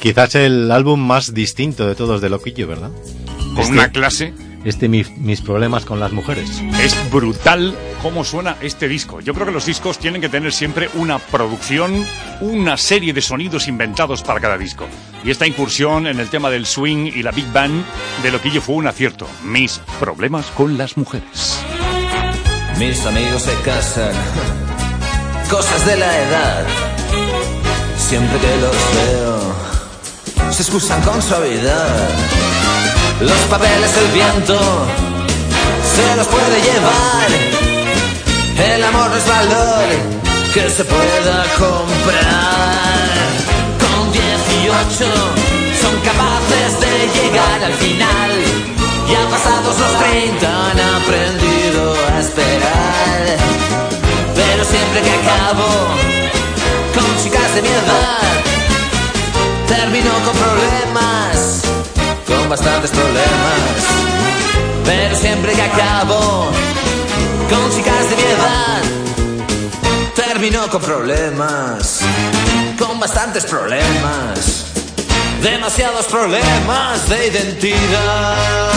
Quizás 0.00 0.34
el 0.34 0.70
álbum 0.70 1.00
más 1.00 1.32
distinto 1.32 1.86
de 1.86 1.94
todos 1.94 2.20
de 2.20 2.28
Loquillo, 2.28 2.66
¿verdad? 2.66 2.90
Con 3.54 3.66
una 3.66 3.90
clase. 3.90 4.34
Este 4.64 4.88
mi- 4.88 5.04
mis 5.16 5.40
problemas 5.40 5.84
con 5.84 5.98
las 5.98 6.12
mujeres. 6.12 6.62
Es 6.80 6.94
brutal 7.10 7.76
cómo 8.00 8.22
suena 8.24 8.56
este 8.60 8.86
disco. 8.86 9.20
Yo 9.20 9.34
creo 9.34 9.46
que 9.46 9.52
los 9.52 9.66
discos 9.66 9.98
tienen 9.98 10.20
que 10.20 10.28
tener 10.28 10.52
siempre 10.52 10.88
una 10.94 11.18
producción, 11.18 12.06
una 12.40 12.76
serie 12.76 13.12
de 13.12 13.20
sonidos 13.20 13.66
inventados 13.66 14.22
para 14.22 14.38
cada 14.40 14.56
disco. 14.56 14.86
Y 15.24 15.30
esta 15.32 15.46
incursión 15.48 16.06
en 16.06 16.20
el 16.20 16.28
tema 16.28 16.48
del 16.50 16.64
swing 16.66 17.06
y 17.12 17.22
la 17.24 17.32
big 17.32 17.50
band 17.52 17.84
de 18.22 18.30
Loquillo 18.30 18.60
fue 18.60 18.76
un 18.76 18.86
acierto. 18.86 19.26
Mis 19.42 19.80
problemas 19.98 20.46
con 20.46 20.78
las 20.78 20.96
mujeres. 20.96 21.58
Mis 22.78 23.04
amigos 23.04 23.42
se 23.42 23.54
casan, 23.64 24.12
cosas 25.50 25.84
de 25.86 25.96
la 25.96 26.18
edad. 26.22 26.66
Siempre 27.98 28.38
que 28.38 28.56
los 28.60 28.76
veo, 29.10 30.52
se 30.52 30.62
excusan 30.62 31.00
con 31.02 31.20
suavidad. 31.20 32.08
Los 33.22 33.38
papeles, 33.48 33.96
el 33.98 34.08
viento, 34.12 34.58
se 35.94 36.16
los 36.16 36.26
puede 36.26 36.60
llevar. 36.60 37.28
El 38.74 38.84
amor 38.84 39.10
no 39.10 39.16
es 39.16 39.28
valor 39.28 39.84
que 40.52 40.68
se 40.68 40.84
pueda 40.84 41.44
comprar. 41.56 43.12
Con 43.78 44.12
18 44.12 45.06
son 45.80 45.94
capaces 46.02 46.80
de 46.80 46.92
llegar 47.16 47.64
al 47.64 47.74
final. 47.74 48.30
Ya 49.08 49.28
pasados 49.30 49.78
los 49.78 49.98
30 50.00 50.70
han 50.70 50.80
aprendido 50.80 51.94
a 52.12 52.20
esperar. 52.20 53.22
Pero 54.34 54.64
siempre 54.64 55.00
que 55.00 55.12
acabo 55.12 55.68
con 56.94 57.22
chicas 57.22 57.54
de 57.54 57.62
mi 57.62 57.68
edad, 57.68 58.32
termino 59.68 60.10
con 60.24 60.34
problemas, 60.34 61.62
con 62.36 62.48
bastantes 62.48 62.90
problemas. 62.90 63.76
Pero 64.84 65.16
siempre 65.16 65.52
que 65.52 65.62
acabo 65.62 66.50
con 67.48 67.70
chicas 67.70 68.10
de 68.10 68.16
mi 68.16 68.22
edad, 68.22 68.82
termino 70.14 70.68
con 70.68 70.82
problemas, 70.82 72.00
con 72.78 72.98
bastantes 72.98 73.44
problemas. 73.44 74.66
Demasiados 75.42 76.06
problemas 76.06 77.08
de 77.08 77.26
identidad. 77.28 78.72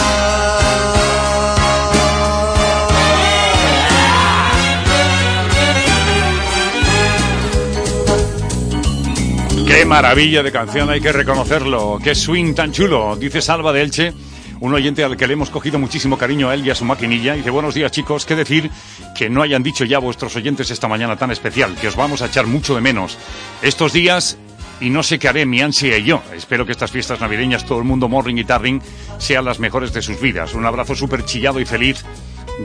Qué 9.66 9.84
maravilla 9.84 10.44
de 10.44 10.52
canción, 10.52 10.90
hay 10.90 11.00
que 11.00 11.10
reconocerlo. 11.10 11.98
Qué 12.02 12.14
swing 12.14 12.54
tan 12.54 12.70
chulo, 12.70 13.16
dice 13.16 13.42
Salva 13.42 13.72
de 13.72 13.82
Elche. 13.82 14.12
Un 14.60 14.72
oyente 14.72 15.02
al 15.02 15.16
que 15.16 15.26
le 15.26 15.32
hemos 15.32 15.50
cogido 15.50 15.78
muchísimo 15.78 16.16
cariño 16.16 16.48
a 16.48 16.54
él 16.54 16.64
y 16.64 16.70
a 16.70 16.74
su 16.76 16.84
maquinilla. 16.84 17.34
Dice, 17.34 17.50
buenos 17.50 17.74
días 17.74 17.90
chicos, 17.90 18.24
qué 18.24 18.36
decir 18.36 18.70
que 19.16 19.28
no 19.28 19.42
hayan 19.42 19.64
dicho 19.64 19.84
ya 19.84 19.98
vuestros 19.98 20.36
oyentes 20.36 20.70
esta 20.70 20.86
mañana 20.86 21.16
tan 21.16 21.32
especial, 21.32 21.74
que 21.74 21.88
os 21.88 21.96
vamos 21.96 22.22
a 22.22 22.26
echar 22.26 22.46
mucho 22.46 22.76
de 22.76 22.80
menos. 22.80 23.18
Estos 23.60 23.92
días, 23.92 24.38
y 24.80 24.88
no 24.88 25.02
sé 25.02 25.18
qué 25.18 25.28
haré 25.28 25.44
mi 25.46 25.60
ansia 25.60 25.98
y 25.98 26.04
yo. 26.04 26.22
Espero 26.32 26.64
que 26.64 26.72
estas 26.72 26.92
fiestas 26.92 27.20
navideñas, 27.20 27.66
todo 27.66 27.80
el 27.80 27.84
mundo 27.84 28.08
morning 28.08 28.36
y 28.36 28.44
tarding, 28.44 28.80
sean 29.18 29.44
las 29.44 29.58
mejores 29.58 29.92
de 29.92 30.00
sus 30.00 30.20
vidas. 30.20 30.54
Un 30.54 30.64
abrazo 30.64 30.94
súper 30.94 31.24
chillado 31.24 31.58
y 31.58 31.64
feliz 31.64 32.04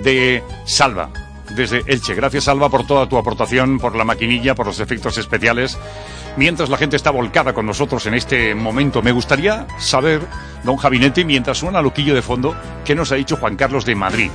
de 0.03 0.43
Salva, 0.65 1.09
desde 1.55 1.83
Elche. 1.87 2.15
Gracias, 2.15 2.45
Salva, 2.45 2.69
por 2.69 2.85
toda 2.85 3.07
tu 3.07 3.17
aportación, 3.17 3.79
por 3.79 3.95
la 3.95 4.03
maquinilla, 4.03 4.55
por 4.55 4.65
los 4.65 4.79
efectos 4.79 5.17
especiales. 5.17 5.77
Mientras 6.37 6.69
la 6.69 6.77
gente 6.77 6.95
está 6.95 7.11
volcada 7.11 7.53
con 7.53 7.65
nosotros 7.65 8.05
en 8.05 8.13
este 8.13 8.55
momento, 8.55 9.01
me 9.01 9.11
gustaría 9.11 9.67
saber, 9.77 10.21
don 10.63 10.77
Javinete, 10.77 11.25
mientras 11.25 11.57
suena 11.57 11.81
Loquillo 11.81 12.15
de 12.15 12.21
fondo, 12.21 12.55
qué 12.85 12.95
nos 12.95 13.11
ha 13.11 13.15
dicho 13.15 13.37
Juan 13.37 13.55
Carlos 13.55 13.85
de 13.85 13.95
Madrid. 13.95 14.31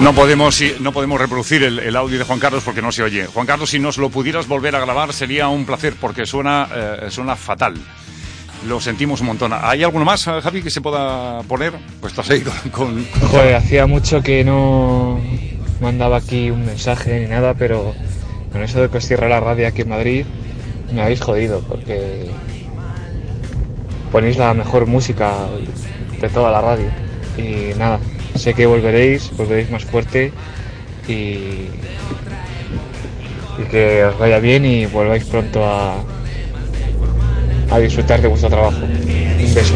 No 0.00 0.12
podemos, 0.12 0.62
no 0.80 0.92
podemos 0.92 1.18
reproducir 1.18 1.62
el, 1.62 1.96
audio 1.96 2.18
de 2.18 2.24
Juan 2.24 2.38
Carlos 2.38 2.62
porque 2.62 2.82
no 2.82 2.92
se 2.92 3.02
oye. 3.02 3.26
Juan 3.26 3.46
Carlos, 3.46 3.70
si 3.70 3.78
nos 3.78 3.96
lo 3.96 4.10
pudieras 4.10 4.46
volver 4.46 4.76
a 4.76 4.80
grabar 4.80 5.12
sería 5.14 5.48
un 5.48 5.64
placer 5.64 5.94
porque 5.98 6.26
suena, 6.26 6.68
eh, 6.74 7.06
suena 7.08 7.34
fatal. 7.34 7.74
Lo 8.66 8.78
sentimos 8.80 9.20
un 9.20 9.28
montón. 9.28 9.52
¿Hay 9.54 9.82
alguno 9.82 10.04
más, 10.04 10.24
Javi, 10.24 10.62
que 10.62 10.70
se 10.70 10.82
pueda 10.82 11.42
poner? 11.44 11.72
Pues 12.00 12.12
estás 12.12 12.28
ahí 12.30 12.42
con, 12.42 12.54
con... 12.70 13.06
Joder, 13.30 13.54
hacía 13.54 13.86
mucho 13.86 14.22
que 14.22 14.44
no 14.44 15.18
mandaba 15.80 16.18
aquí 16.18 16.50
un 16.50 16.66
mensaje 16.66 17.20
ni 17.20 17.26
nada, 17.26 17.54
pero 17.54 17.94
con 18.52 18.62
eso 18.62 18.82
de 18.82 18.90
que 18.90 18.98
os 18.98 19.06
cierra 19.06 19.28
la 19.28 19.40
radio 19.40 19.66
aquí 19.66 19.82
en 19.82 19.88
Madrid, 19.88 20.26
me 20.92 21.02
habéis 21.02 21.20
jodido 21.20 21.60
porque 21.60 22.26
ponéis 24.12 24.36
la 24.36 24.52
mejor 24.52 24.86
música 24.86 25.32
de 26.20 26.28
toda 26.28 26.50
la 26.50 26.60
radio. 26.60 26.90
Y 27.38 27.74
nada, 27.78 27.98
sé 28.38 28.54
que 28.54 28.66
volveréis, 28.66 29.30
volveréis 29.36 29.70
más 29.70 29.84
fuerte 29.84 30.32
y, 31.08 31.68
que 33.70 34.04
os 34.04 34.18
vaya 34.18 34.38
bien 34.38 34.64
y 34.64 34.86
volváis 34.86 35.24
pronto 35.24 35.64
a, 35.64 35.96
a 37.70 37.78
disfrutar 37.78 38.20
de 38.20 38.28
vuestro 38.28 38.50
trabajo. 38.50 38.78
Un 38.78 39.54
beso. 39.54 39.74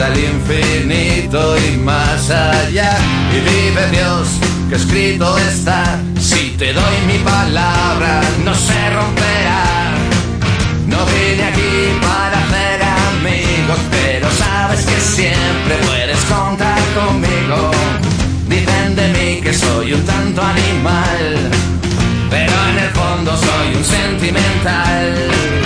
Al 0.00 0.18
infinito 0.18 1.56
y 1.58 1.76
más 1.78 2.30
allá. 2.30 2.96
Y 3.32 3.40
vive 3.40 3.90
Dios, 3.90 4.28
que 4.68 4.76
escrito 4.76 5.36
está. 5.38 5.98
Si 6.18 6.54
te 6.58 6.72
doy 6.72 6.96
mi 7.06 7.18
palabra, 7.18 8.20
no 8.44 8.54
se 8.54 8.90
romperá. 8.90 9.94
No 10.86 10.98
vine 11.06 11.44
aquí 11.44 11.98
para 12.02 12.38
hacer 12.44 12.82
amigos, 12.82 13.78
pero 13.90 14.30
sabes 14.30 14.84
que 14.84 15.00
siempre 15.00 15.76
puedes 15.86 16.18
contar 16.24 16.78
conmigo. 16.94 17.70
Dicen 18.48 18.96
de 18.96 19.08
mí 19.08 19.40
que 19.40 19.52
soy 19.52 19.94
un 19.94 20.04
tanto 20.04 20.42
animal, 20.42 21.50
pero 22.30 22.52
en 22.70 22.78
el 22.78 22.90
fondo 22.90 23.36
soy 23.36 23.76
un 23.76 23.84
sentimental. 23.84 25.56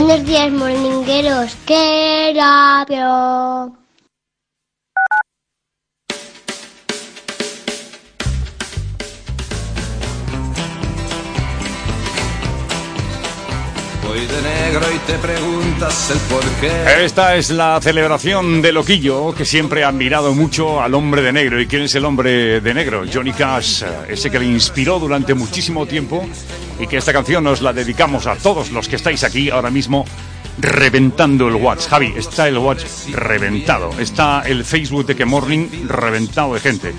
Buenos 0.00 0.24
días, 0.24 0.50
morningueros. 0.50 1.54
¡Qué 1.66 2.32
rápido! 2.34 3.79
Negro 14.42 14.86
y 14.94 14.98
te 15.00 15.14
preguntas 15.18 16.10
el 16.10 16.18
por 16.20 16.44
qué. 16.60 17.04
Esta 17.04 17.36
es 17.36 17.50
la 17.50 17.78
celebración 17.82 18.62
de 18.62 18.72
Loquillo, 18.72 19.34
que 19.34 19.44
siempre 19.44 19.84
ha 19.84 19.88
admirado 19.88 20.34
mucho 20.34 20.80
al 20.80 20.94
hombre 20.94 21.22
de 21.22 21.32
negro. 21.32 21.60
¿Y 21.60 21.66
quién 21.66 21.82
es 21.82 21.94
el 21.94 22.04
hombre 22.04 22.60
de 22.60 22.74
negro? 22.74 23.04
Johnny 23.12 23.32
Cash, 23.32 23.82
ese 24.08 24.30
que 24.30 24.38
le 24.38 24.46
inspiró 24.46 24.98
durante 24.98 25.34
muchísimo 25.34 25.86
tiempo 25.86 26.26
y 26.78 26.86
que 26.86 26.96
esta 26.96 27.12
canción 27.12 27.44
nos 27.44 27.62
la 27.62 27.72
dedicamos 27.72 28.26
a 28.26 28.36
todos 28.36 28.70
los 28.70 28.88
que 28.88 28.96
estáis 28.96 29.24
aquí 29.24 29.50
ahora 29.50 29.70
mismo 29.70 30.04
reventando 30.58 31.48
el 31.48 31.54
watch. 31.54 31.86
Javi, 31.88 32.14
está 32.16 32.48
el 32.48 32.58
watch 32.58 32.84
reventado. 33.12 33.90
Está 33.98 34.42
el 34.46 34.64
Facebook 34.64 35.06
de 35.06 35.16
Que 35.16 35.24
Morning 35.24 35.68
reventado 35.86 36.54
de 36.54 36.60
gente. 36.60 36.92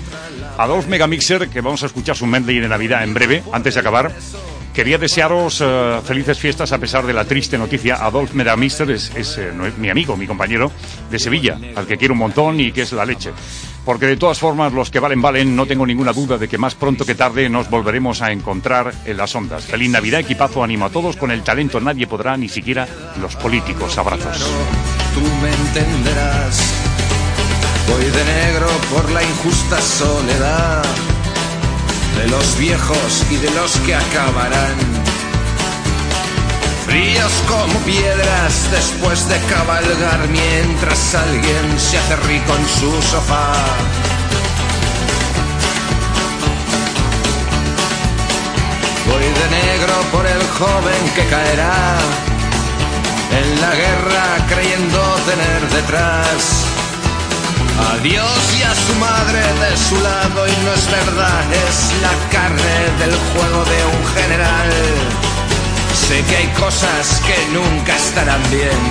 Adolf 0.58 0.86
Megamixer, 0.86 1.48
que 1.48 1.60
vamos 1.60 1.82
a 1.82 1.86
escuchar 1.86 2.16
su 2.16 2.26
medley 2.26 2.58
de 2.58 2.68
Navidad 2.68 3.04
en 3.04 3.14
breve, 3.14 3.42
antes 3.52 3.74
de 3.74 3.80
acabar. 3.80 4.12
Quería 4.74 4.96
desearos 4.96 5.60
eh, 5.60 6.00
felices 6.02 6.38
fiestas 6.38 6.72
a 6.72 6.78
pesar 6.78 7.04
de 7.04 7.12
la 7.12 7.26
triste 7.26 7.58
noticia. 7.58 7.96
Adolf 7.96 8.32
Megamixer 8.32 8.90
es, 8.90 9.14
es, 9.14 9.36
eh, 9.36 9.52
mi 9.76 9.90
amigo, 9.90 10.16
mi 10.16 10.26
compañero 10.26 10.72
de 11.10 11.18
Sevilla, 11.18 11.58
al 11.76 11.86
que 11.86 11.98
quiero 11.98 12.14
un 12.14 12.20
montón 12.20 12.58
y 12.58 12.72
que 12.72 12.82
es 12.82 12.92
la 12.92 13.04
leche. 13.04 13.32
Porque 13.84 14.06
de 14.06 14.16
todas 14.16 14.38
formas, 14.38 14.72
los 14.72 14.90
que 14.90 14.98
valen, 14.98 15.20
valen. 15.20 15.54
No 15.54 15.66
tengo 15.66 15.84
ninguna 15.84 16.12
duda 16.14 16.38
de 16.38 16.48
que 16.48 16.56
más 16.56 16.74
pronto 16.74 17.04
que 17.04 17.14
tarde 17.14 17.50
nos 17.50 17.68
volveremos 17.68 18.22
a 18.22 18.32
encontrar 18.32 18.94
en 19.04 19.16
las 19.16 19.34
ondas. 19.34 19.64
Feliz 19.64 19.90
Navidad, 19.90 20.20
equipazo, 20.20 20.64
animo 20.64 20.86
a 20.86 20.90
todos. 20.90 21.16
Con 21.16 21.30
el 21.30 21.42
talento 21.42 21.78
nadie 21.78 22.06
podrá, 22.06 22.36
ni 22.38 22.48
siquiera 22.48 22.88
los 23.20 23.36
políticos. 23.36 23.98
Abrazos. 23.98 24.38
Tú 25.14 25.20
me 25.20 25.52
entenderás. 25.52 26.62
Voy 27.88 28.04
de 28.04 28.24
negro 28.24 28.68
por 28.90 29.10
la 29.10 29.22
injusta 29.22 29.80
soledad 29.82 31.11
de 32.16 32.28
los 32.28 32.58
viejos 32.58 33.24
y 33.30 33.36
de 33.36 33.50
los 33.50 33.72
que 33.80 33.94
acabarán. 33.94 34.76
Fríos 36.86 37.32
como 37.48 37.78
piedras 37.80 38.68
después 38.70 39.28
de 39.28 39.38
cabalgar 39.48 40.28
mientras 40.28 41.14
alguien 41.14 41.78
se 41.78 41.98
hace 41.98 42.16
rico 42.16 42.54
en 42.56 42.68
su 42.68 43.02
sofá. 43.02 43.54
Voy 49.06 49.22
de 49.22 49.48
negro 49.50 49.94
por 50.12 50.26
el 50.26 50.42
joven 50.58 51.10
que 51.14 51.24
caerá 51.26 51.98
en 53.40 53.60
la 53.60 53.74
guerra 53.74 54.46
creyendo 54.48 55.00
tener 55.26 55.70
detrás 55.70 56.61
a 57.78 57.96
Dios 58.02 58.38
y 58.58 58.62
a 58.62 58.74
su 58.74 58.94
madre 58.96 59.40
de 59.40 59.76
su 59.76 60.00
lado 60.00 60.46
y 60.46 60.64
no 60.64 60.72
es 60.72 60.90
verdad, 60.90 61.44
es 61.68 61.92
la 62.02 62.14
carne 62.30 62.78
del 62.98 63.14
juego 63.32 63.64
de 63.64 63.80
un 63.94 64.06
general. 64.14 64.70
Sé 65.94 66.22
que 66.24 66.36
hay 66.36 66.48
cosas 66.58 67.20
que 67.26 67.36
nunca 67.52 67.96
estarán 67.96 68.42
bien, 68.50 68.82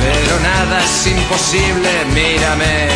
pero 0.00 0.40
nada 0.40 0.82
es 0.82 1.06
imposible, 1.06 1.90
mírame. 2.14 2.88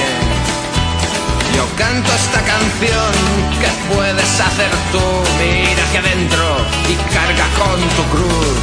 Yo 1.57 1.65
canto 1.77 2.11
esta 2.13 2.41
canción 2.43 3.13
que 3.61 3.95
puedes 3.95 4.41
hacer 4.41 4.71
tú, 4.93 5.07
mira 5.39 5.83
hacia 5.85 6.01
adentro 6.01 6.57
y 6.89 6.95
carga 7.13 7.47
con 7.59 7.81
tu 7.97 8.03
cruz. 8.15 8.59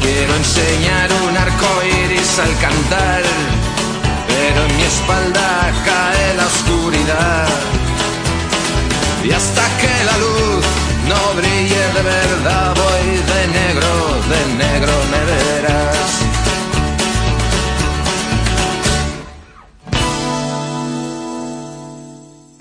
Quiero 0.00 0.34
enseñar 0.36 1.10
un 1.26 1.36
arco 1.36 1.66
iris 2.04 2.38
al 2.38 2.56
cantar 2.58 3.22
pero 4.28 4.58
en 4.66 4.72
mi 4.76 4.84
espalda 4.94 5.48
cae 5.84 6.34
la 6.38 6.46
oscuridad. 6.52 7.48
Y 9.24 9.30
hasta 9.32 9.64
que 9.80 9.92
la 10.08 10.16
luz 10.24 10.64
no 11.10 11.20
brille 11.38 11.84
de 11.96 12.02
verdad, 12.02 12.74
voy 12.82 13.06
de 13.30 13.40
negro, 13.58 13.90
de 14.32 14.40
negro 14.64 14.92
me 15.12 15.20
verás. 15.32 16.12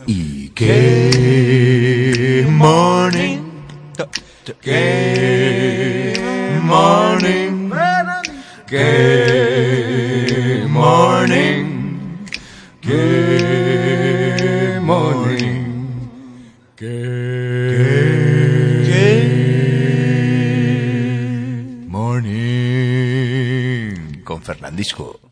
Y 0.06 0.50
qué 0.50 2.46
morning, 2.50 3.40
qué 4.62 6.14
morning, 6.62 7.72
qué 8.68 10.66
morning, 10.68 11.53
qué 12.84 14.80
morning, 14.82 16.10
qué 16.76 16.90
morning 21.88 22.64
con 24.24 24.42
Fernandisco. 24.42 25.23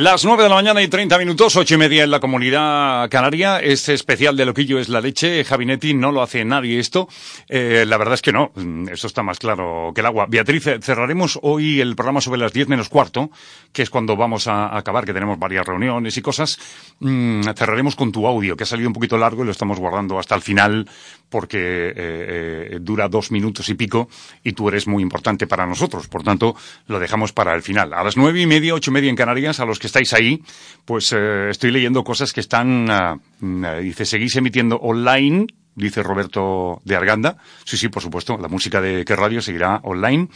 Las 0.00 0.24
9 0.24 0.44
de 0.44 0.48
la 0.48 0.54
mañana 0.54 0.80
y 0.80 0.88
30 0.88 1.18
minutos, 1.18 1.56
ocho 1.56 1.74
y 1.74 1.76
media 1.76 2.04
en 2.04 2.10
la 2.10 2.20
comunidad 2.20 3.10
canaria. 3.10 3.58
Este 3.58 3.92
especial 3.92 4.34
de 4.34 4.46
Loquillo 4.46 4.78
es 4.78 4.88
la 4.88 5.02
leche. 5.02 5.44
Javinetti 5.44 5.92
no 5.92 6.10
lo 6.10 6.22
hace 6.22 6.42
nadie 6.42 6.78
esto. 6.78 7.06
Eh, 7.50 7.84
la 7.86 7.98
verdad 7.98 8.14
es 8.14 8.22
que 8.22 8.32
no. 8.32 8.50
Mm, 8.54 8.88
Esto 8.88 9.08
está 9.08 9.22
más 9.22 9.38
claro 9.38 9.92
que 9.94 10.00
el 10.00 10.06
agua. 10.06 10.24
Beatriz, 10.26 10.68
eh, 10.68 10.78
cerraremos 10.80 11.38
hoy 11.42 11.82
el 11.82 11.96
programa 11.96 12.22
sobre 12.22 12.40
las 12.40 12.54
10 12.54 12.68
menos 12.68 12.88
cuarto, 12.88 13.30
que 13.74 13.82
es 13.82 13.90
cuando 13.90 14.16
vamos 14.16 14.46
a 14.46 14.74
acabar, 14.74 15.04
que 15.04 15.12
tenemos 15.12 15.38
varias 15.38 15.66
reuniones 15.66 16.16
y 16.16 16.22
cosas. 16.22 16.58
Mm, 17.00 17.42
cerraremos 17.54 17.94
con 17.94 18.10
tu 18.10 18.26
audio, 18.26 18.56
que 18.56 18.62
ha 18.62 18.66
salido 18.66 18.88
un 18.88 18.94
poquito 18.94 19.18
largo 19.18 19.42
y 19.42 19.44
lo 19.44 19.52
estamos 19.52 19.78
guardando 19.78 20.18
hasta 20.18 20.34
el 20.34 20.40
final 20.40 20.88
porque 21.30 21.58
eh, 21.58 21.94
eh, 21.96 22.78
dura 22.80 23.08
dos 23.08 23.30
minutos 23.30 23.68
y 23.68 23.74
pico 23.74 24.08
y 24.44 24.52
tú 24.52 24.68
eres 24.68 24.86
muy 24.86 25.02
importante 25.02 25.46
para 25.46 25.66
nosotros. 25.66 26.08
Por 26.08 26.22
tanto, 26.22 26.54
lo 26.88 26.98
dejamos 26.98 27.32
para 27.32 27.54
el 27.54 27.62
final. 27.62 27.94
A 27.94 28.04
las 28.04 28.16
nueve 28.16 28.40
y 28.40 28.46
media, 28.46 28.74
ocho 28.74 28.90
y 28.90 28.94
media 28.94 29.08
en 29.08 29.16
Canarias, 29.16 29.60
a 29.60 29.64
los 29.64 29.78
que 29.78 29.86
estáis 29.86 30.12
ahí, 30.12 30.42
pues 30.84 31.12
eh, 31.16 31.50
estoy 31.50 31.70
leyendo 31.70 32.04
cosas 32.04 32.32
que 32.32 32.40
están, 32.40 32.90
ah, 32.90 33.16
mm, 33.40 33.64
eh, 33.64 33.80
dice, 33.80 34.04
seguís 34.04 34.36
emitiendo 34.36 34.76
online, 34.76 35.46
dice 35.74 36.02
Roberto 36.02 36.82
de 36.84 36.96
Arganda. 36.96 37.36
Sí, 37.64 37.76
sí, 37.76 37.88
por 37.88 38.02
supuesto, 38.02 38.36
la 38.38 38.48
música 38.48 38.80
de 38.80 39.04
qué 39.04 39.16
radio 39.16 39.40
seguirá 39.40 39.80
online. 39.84 40.28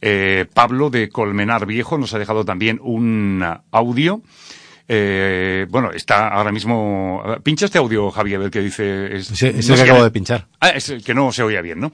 Eh, 0.00 0.46
Pablo 0.52 0.90
de 0.90 1.08
Colmenar 1.08 1.66
Viejo 1.66 1.96
nos 1.96 2.12
ha 2.14 2.18
dejado 2.18 2.44
también 2.44 2.78
un 2.82 3.42
ah, 3.42 3.62
audio. 3.70 4.22
Eh, 4.88 5.66
bueno, 5.68 5.90
está 5.92 6.28
ahora 6.28 6.52
mismo. 6.52 7.22
Pincha 7.42 7.66
este 7.66 7.78
audio, 7.78 8.10
Javier, 8.10 8.42
el 8.42 8.50
que 8.50 8.60
dice. 8.60 9.16
Es, 9.16 9.30
ese 9.30 9.52
no 9.52 9.56
que 9.56 9.62
sé 9.62 9.82
acabo 9.82 10.04
de 10.04 10.10
pinchar. 10.10 10.46
Ah, 10.60 10.70
es 10.70 10.88
el 10.90 11.02
que 11.02 11.14
no 11.14 11.32
se 11.32 11.42
oía 11.42 11.60
bien, 11.60 11.80
¿no? 11.80 11.92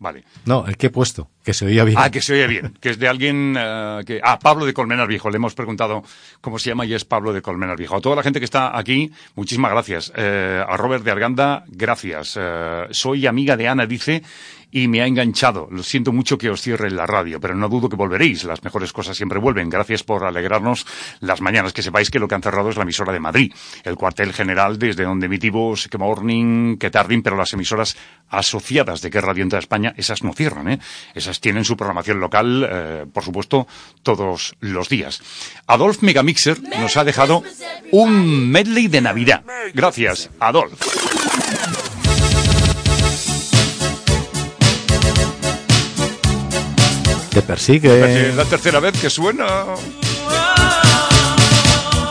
Vale. 0.00 0.24
No, 0.46 0.66
el 0.66 0.78
que 0.78 0.86
he 0.86 0.90
puesto, 0.90 1.28
que 1.44 1.52
se 1.52 1.66
oía 1.66 1.84
bien. 1.84 1.98
Ah, 2.00 2.10
que 2.10 2.22
se 2.22 2.32
oye 2.32 2.46
bien, 2.46 2.72
que 2.80 2.88
es 2.88 2.98
de 2.98 3.06
alguien 3.06 3.54
eh, 3.58 4.00
que... 4.06 4.18
Ah, 4.24 4.38
Pablo 4.38 4.64
de 4.64 4.72
Colmenar 4.72 5.06
Viejo, 5.06 5.28
le 5.28 5.36
hemos 5.36 5.54
preguntado 5.54 6.02
cómo 6.40 6.58
se 6.58 6.70
llama 6.70 6.86
y 6.86 6.94
es 6.94 7.04
Pablo 7.04 7.34
de 7.34 7.42
Colmenar 7.42 7.76
Viejo. 7.76 7.96
A 7.96 8.00
toda 8.00 8.16
la 8.16 8.22
gente 8.22 8.38
que 8.38 8.46
está 8.46 8.78
aquí, 8.78 9.12
muchísimas 9.34 9.72
gracias. 9.72 10.10
Eh, 10.16 10.64
a 10.66 10.74
Robert 10.78 11.04
de 11.04 11.10
Arganda, 11.10 11.64
gracias. 11.68 12.38
Eh, 12.40 12.86
soy 12.92 13.26
amiga 13.26 13.58
de 13.58 13.68
Ana, 13.68 13.84
dice, 13.84 14.22
y 14.70 14.88
me 14.88 15.02
ha 15.02 15.06
enganchado. 15.06 15.68
Lo 15.70 15.82
siento 15.82 16.12
mucho 16.12 16.38
que 16.38 16.50
os 16.50 16.60
cierre 16.60 16.90
la 16.90 17.06
radio, 17.06 17.40
pero 17.40 17.54
no 17.54 17.68
dudo 17.68 17.88
que 17.88 17.96
volveréis. 17.96 18.44
Las 18.44 18.62
mejores 18.62 18.92
cosas 18.92 19.16
siempre 19.16 19.38
vuelven. 19.38 19.68
Gracias 19.68 20.02
por 20.02 20.24
alegrarnos 20.24 20.86
las 21.20 21.40
mañanas. 21.40 21.72
Que 21.72 21.82
sepáis 21.82 22.10
que 22.10 22.18
lo 22.18 22.28
que 22.28 22.34
han 22.34 22.42
cerrado 22.42 22.70
es 22.70 22.76
la 22.76 22.82
emisora 22.82 23.12
de 23.12 23.20
Madrid, 23.20 23.52
el 23.84 23.96
cuartel 23.96 24.32
general 24.32 24.78
desde 24.78 25.04
donde 25.04 25.26
emitimos 25.26 25.88
que 25.88 25.98
Morning, 25.98 26.76
que 26.76 26.90
Tardín, 26.90 27.22
pero 27.22 27.36
las 27.36 27.52
emisoras 27.52 27.96
asociadas 28.28 29.00
de 29.02 29.10
que 29.10 29.20
Radio 29.20 29.42
en 29.42 29.48
toda 29.48 29.60
España, 29.60 29.94
esas 29.96 30.22
no 30.22 30.32
cierran, 30.32 30.68
¿eh? 30.68 30.78
Esas 31.14 31.40
tienen 31.40 31.64
su 31.64 31.76
programación 31.76 32.20
local, 32.20 32.68
eh, 32.70 33.06
por 33.12 33.24
supuesto, 33.24 33.66
todos 34.02 34.54
los 34.60 34.88
días. 34.88 35.20
Adolf 35.66 36.02
Megamixer 36.02 36.60
nos 36.78 36.96
ha 36.96 37.04
dejado 37.04 37.42
un 37.90 38.50
medley 38.50 38.88
de 38.88 39.00
Navidad. 39.00 39.44
Gracias, 39.74 40.30
Adolf. 40.38 41.79
Te 47.40 47.46
persigue. 47.46 48.32
La 48.34 48.44
tercera 48.44 48.80
vez 48.80 49.00
que 49.00 49.08
suena. 49.08 49.64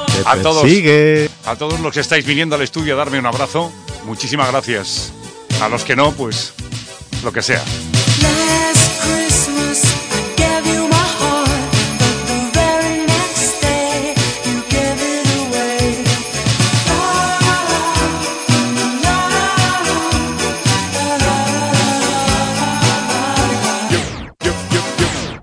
Te 0.07 0.23
A 0.25 0.41
todos, 0.41 0.63
persigue. 0.63 1.29
a 1.45 1.55
todos 1.55 1.79
los 1.79 1.93
que 1.93 1.99
estáis 1.99 2.25
viniendo 2.25 2.55
al 2.55 2.63
estudio 2.63 2.95
a 2.95 2.97
darme 2.97 3.19
un 3.19 3.27
abrazo, 3.27 3.71
muchísimas 4.05 4.49
gracias. 4.49 5.11
A 5.61 5.69
los 5.69 5.83
que 5.83 5.95
no, 5.95 6.13
pues 6.13 6.53
lo 7.23 7.31
que 7.31 7.43
sea. 7.43 7.63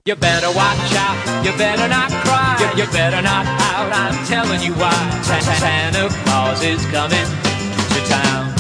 You 0.07 0.15
better 0.15 0.47
watch 0.55 0.95
out, 0.95 1.19
you 1.45 1.51
better 1.59 1.89
not 1.89 2.13
cry, 2.23 2.55
you, 2.63 2.85
you 2.85 2.87
better 2.93 3.21
not 3.21 3.43
pout, 3.59 3.91
I'm 3.91 4.15
telling 4.25 4.63
you 4.63 4.73
why. 4.79 4.95
Sa- 5.27 5.41
Sa- 5.43 5.59
Santa 5.59 6.07
Claus 6.23 6.63
is 6.63 6.79
coming 6.95 7.27
to 7.91 8.01
town. 8.07 8.55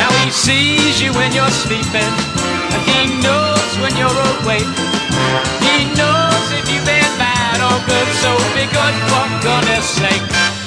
Now 0.00 0.08
he 0.24 0.30
sees 0.32 1.02
you 1.02 1.12
when 1.12 1.34
you're 1.36 1.52
sleeping, 1.52 2.12
and 2.72 2.80
he 2.96 3.20
knows 3.20 3.70
when 3.84 3.92
you're 4.00 4.08
awake. 4.40 4.72
He 5.60 5.84
knows 6.00 6.44
if 6.56 6.64
you've 6.72 6.88
been 6.88 7.12
bad 7.20 7.60
or 7.60 7.76
good, 7.84 8.08
so 8.24 8.32
be 8.56 8.64
good 8.72 8.96
for 9.12 9.24
goodness 9.44 9.84
sake. 10.00 10.61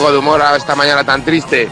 Poco 0.00 0.12
de 0.12 0.18
humor 0.18 0.40
a 0.40 0.56
esta 0.56 0.74
mañana 0.74 1.04
tan 1.04 1.22
triste. 1.24 1.68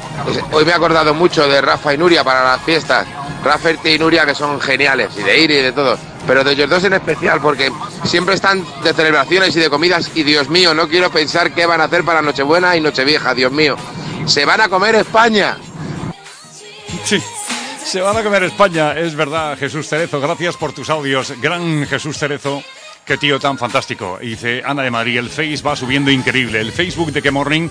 Hoy 0.52 0.64
me 0.64 0.72
he 0.72 0.74
acordado 0.74 1.14
mucho 1.14 1.48
de 1.48 1.62
Rafa 1.62 1.94
y 1.94 1.98
Nuria 1.98 2.22
para 2.22 2.44
las 2.44 2.60
fiestas. 2.60 3.06
Rafa 3.42 3.70
y 3.84 3.98
Nuria 3.98 4.26
que 4.26 4.34
son 4.34 4.60
geniales, 4.60 5.10
y 5.16 5.22
de 5.22 5.38
Iri 5.38 5.54
y 5.54 5.62
de 5.62 5.72
todo. 5.72 5.96
Pero 6.26 6.44
de 6.44 6.52
ellos 6.52 6.68
dos 6.68 6.84
en 6.84 6.92
especial, 6.92 7.40
porque 7.40 7.72
siempre 8.04 8.34
están 8.34 8.62
de 8.82 8.92
celebraciones 8.92 9.56
y 9.56 9.60
de 9.60 9.70
comidas. 9.70 10.10
Y 10.14 10.24
Dios 10.24 10.50
mío, 10.50 10.74
no 10.74 10.88
quiero 10.88 11.10
pensar 11.10 11.54
qué 11.54 11.64
van 11.64 11.80
a 11.80 11.84
hacer 11.84 12.04
para 12.04 12.20
Nochebuena 12.20 12.76
y 12.76 12.82
Nochevieja, 12.82 13.34
Dios 13.34 13.50
mío. 13.50 13.76
Se 14.26 14.44
van 14.44 14.60
a 14.60 14.68
comer 14.68 14.96
España. 14.96 15.56
Sí. 17.04 17.22
Se 17.82 18.02
van 18.02 18.18
a 18.18 18.22
comer 18.22 18.42
España, 18.42 18.92
es 18.92 19.14
verdad, 19.14 19.56
Jesús 19.56 19.88
Cerezo. 19.88 20.20
Gracias 20.20 20.58
por 20.58 20.74
tus 20.74 20.90
audios. 20.90 21.32
Gran 21.40 21.86
Jesús 21.86 22.18
Cerezo. 22.18 22.62
Qué 23.08 23.16
tío 23.16 23.40
tan 23.40 23.56
fantástico. 23.56 24.18
Dice 24.20 24.62
Ana 24.62 24.82
de 24.82 24.90
Madrid, 24.90 25.16
el 25.16 25.30
Face 25.30 25.62
va 25.66 25.74
subiendo 25.74 26.10
increíble. 26.10 26.60
El 26.60 26.72
Facebook 26.72 27.10
de 27.10 27.22
Que 27.22 27.30
Morning, 27.30 27.70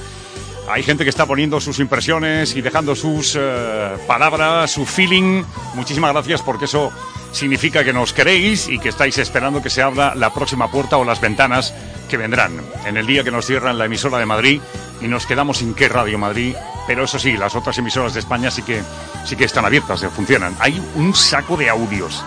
hay 0.70 0.84
gente 0.84 1.03
que 1.03 1.09
está 1.09 1.26
poniendo 1.26 1.59
sus 1.59 1.80
impresiones 1.80 2.55
y 2.55 2.61
dejando 2.61 2.95
sus 2.95 3.36
eh, 3.39 3.97
palabras, 4.07 4.72
su 4.72 4.86
feeling. 4.86 5.43
Muchísimas 5.76 6.13
gracias 6.13 6.41
porque 6.41 6.65
eso 6.65 6.91
significa 7.32 7.84
que 7.84 7.93
nos 7.93 8.13
queréis 8.13 8.68
y 8.68 8.80
que 8.80 8.89
estáis 8.89 9.18
esperando 9.18 9.61
que 9.61 9.70
se 9.70 9.82
abra 9.82 10.15
la 10.15 10.34
próxima 10.34 10.70
puerta 10.70 10.97
o 10.97 11.03
las 11.03 11.22
ventanas 11.22 11.74
que 12.09 12.18
vendrán. 12.18 12.61
En 12.86 12.97
el 12.97 13.05
día 13.05 13.24
que 13.24 13.32
nos 13.32 13.45
cierran 13.45 13.78
la 13.78 13.86
emisora 13.86 14.18
de 14.18 14.26
Madrid 14.26 14.61
y 15.01 15.07
nos 15.07 15.26
quedamos 15.26 15.57
sin 15.57 15.74
qué 15.74 15.89
Radio 15.89 16.18
Madrid 16.18 16.55
pero 16.88 17.03
eso 17.03 17.20
sí, 17.20 17.36
las 17.36 17.53
otras 17.53 17.78
emisoras 17.78 18.13
de 18.13 18.22
España 18.22 18.49
sí 18.49 18.63
que, 18.63 18.82
sí 19.26 19.36
que 19.36 19.43
están 19.43 19.65
abiertas, 19.65 20.01
eh, 20.01 20.09
funcionan. 20.09 20.55
Hay 20.59 20.82
un 20.95 21.13
saco 21.13 21.57
de 21.57 21.70
audios. 21.70 22.24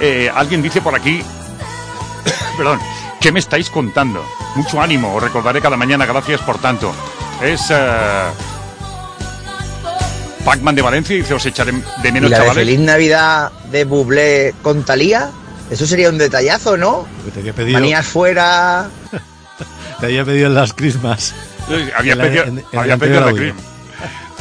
Eh, 0.00 0.30
alguien 0.32 0.62
dice 0.62 0.80
por 0.80 0.94
aquí, 0.94 1.22
perdón, 2.56 2.78
¿qué 3.20 3.32
me 3.32 3.40
estáis 3.40 3.68
contando? 3.68 4.24
Mucho 4.54 4.80
ánimo, 4.80 5.12
os 5.12 5.22
recordaré 5.22 5.60
cada 5.60 5.76
mañana, 5.76 6.06
gracias 6.06 6.40
por 6.42 6.58
tanto. 6.58 6.94
Es 7.42 7.60
eh, 7.70 8.24
Pacman 10.44 10.74
de 10.74 10.82
Valencia 10.82 11.14
y 11.16 11.18
dice, 11.20 11.34
os 11.34 11.44
echaré 11.46 11.72
de 11.72 12.08
¿Y 12.08 12.12
menos, 12.12 12.30
la 12.30 12.38
de 12.38 12.42
chavales. 12.44 12.64
Feliz 12.66 12.80
Navidad 12.80 13.52
de 13.70 13.84
Bublé 13.84 14.54
con 14.62 14.84
Talía? 14.84 15.30
Eso 15.70 15.86
sería 15.86 16.10
un 16.10 16.18
detallazo, 16.18 16.76
¿no? 16.76 17.06
Te 17.32 17.40
había 17.40 17.52
pedido, 17.54 17.78
Manías 17.80 18.06
fuera. 18.06 18.88
te 20.00 20.06
había 20.06 20.24
pedido 20.24 20.46
en 20.48 20.54
las 20.54 20.72
Christmas. 20.74 21.34
Había 21.96 22.16
pedido, 22.16 22.44
en- 22.44 22.58
en 22.58 22.64
el 22.72 22.78
había 22.78 22.96
pedido. 22.98 23.54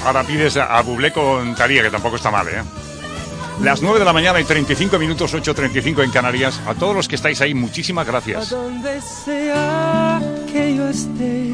Ahora 0.05 0.23
pides 0.23 0.57
a, 0.57 0.77
a 0.77 0.81
Bublé 0.81 1.13
con 1.13 1.55
Taría, 1.55 1.81
que 1.81 1.89
tampoco 1.89 2.17
está 2.17 2.29
mal, 2.29 2.47
¿eh? 2.49 2.61
Las 3.61 3.81
9 3.81 3.99
de 3.99 4.05
la 4.05 4.11
mañana 4.11 4.41
y 4.41 4.43
35 4.43 4.97
minutos, 4.99 5.33
8.35 5.33 6.03
en 6.03 6.11
Canarias. 6.11 6.59
A 6.67 6.73
todos 6.73 6.93
los 6.95 7.07
que 7.07 7.15
estáis 7.15 7.39
ahí, 7.39 7.53
muchísimas 7.53 8.05
A 8.07 8.11
gracias. 8.11 8.49
donde 8.49 8.99
sea 9.01 10.19
que 10.51 10.75
yo 10.75 10.89
esté, 10.89 11.53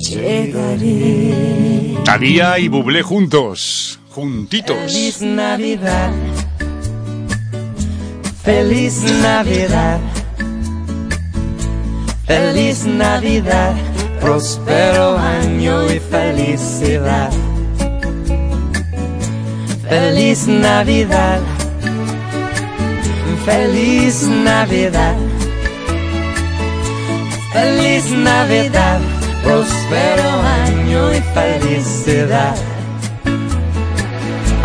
Llegaré. 0.00 1.94
Taría 2.04 2.58
y 2.58 2.68
Bublé 2.68 3.02
juntos, 3.02 4.00
juntitos. 4.10 4.76
Feliz 4.92 5.20
Navidad. 5.20 6.10
Feliz 8.42 9.02
Navidad. 9.22 10.00
Feliz 12.26 12.86
Navidad. 12.86 13.74
Próspero 14.20 15.18
año 15.18 15.92
y 15.92 16.00
felicidad. 16.00 17.30
Feliz 19.86 20.46
Navidad. 20.46 21.40
Feliz 23.44 24.22
Navidad. 24.22 25.16
Feliz 27.52 28.10
Navidad. 28.12 29.19
Próspero 29.42 30.30
año 30.64 31.14
y 31.14 31.20
felicidad. 31.34 32.56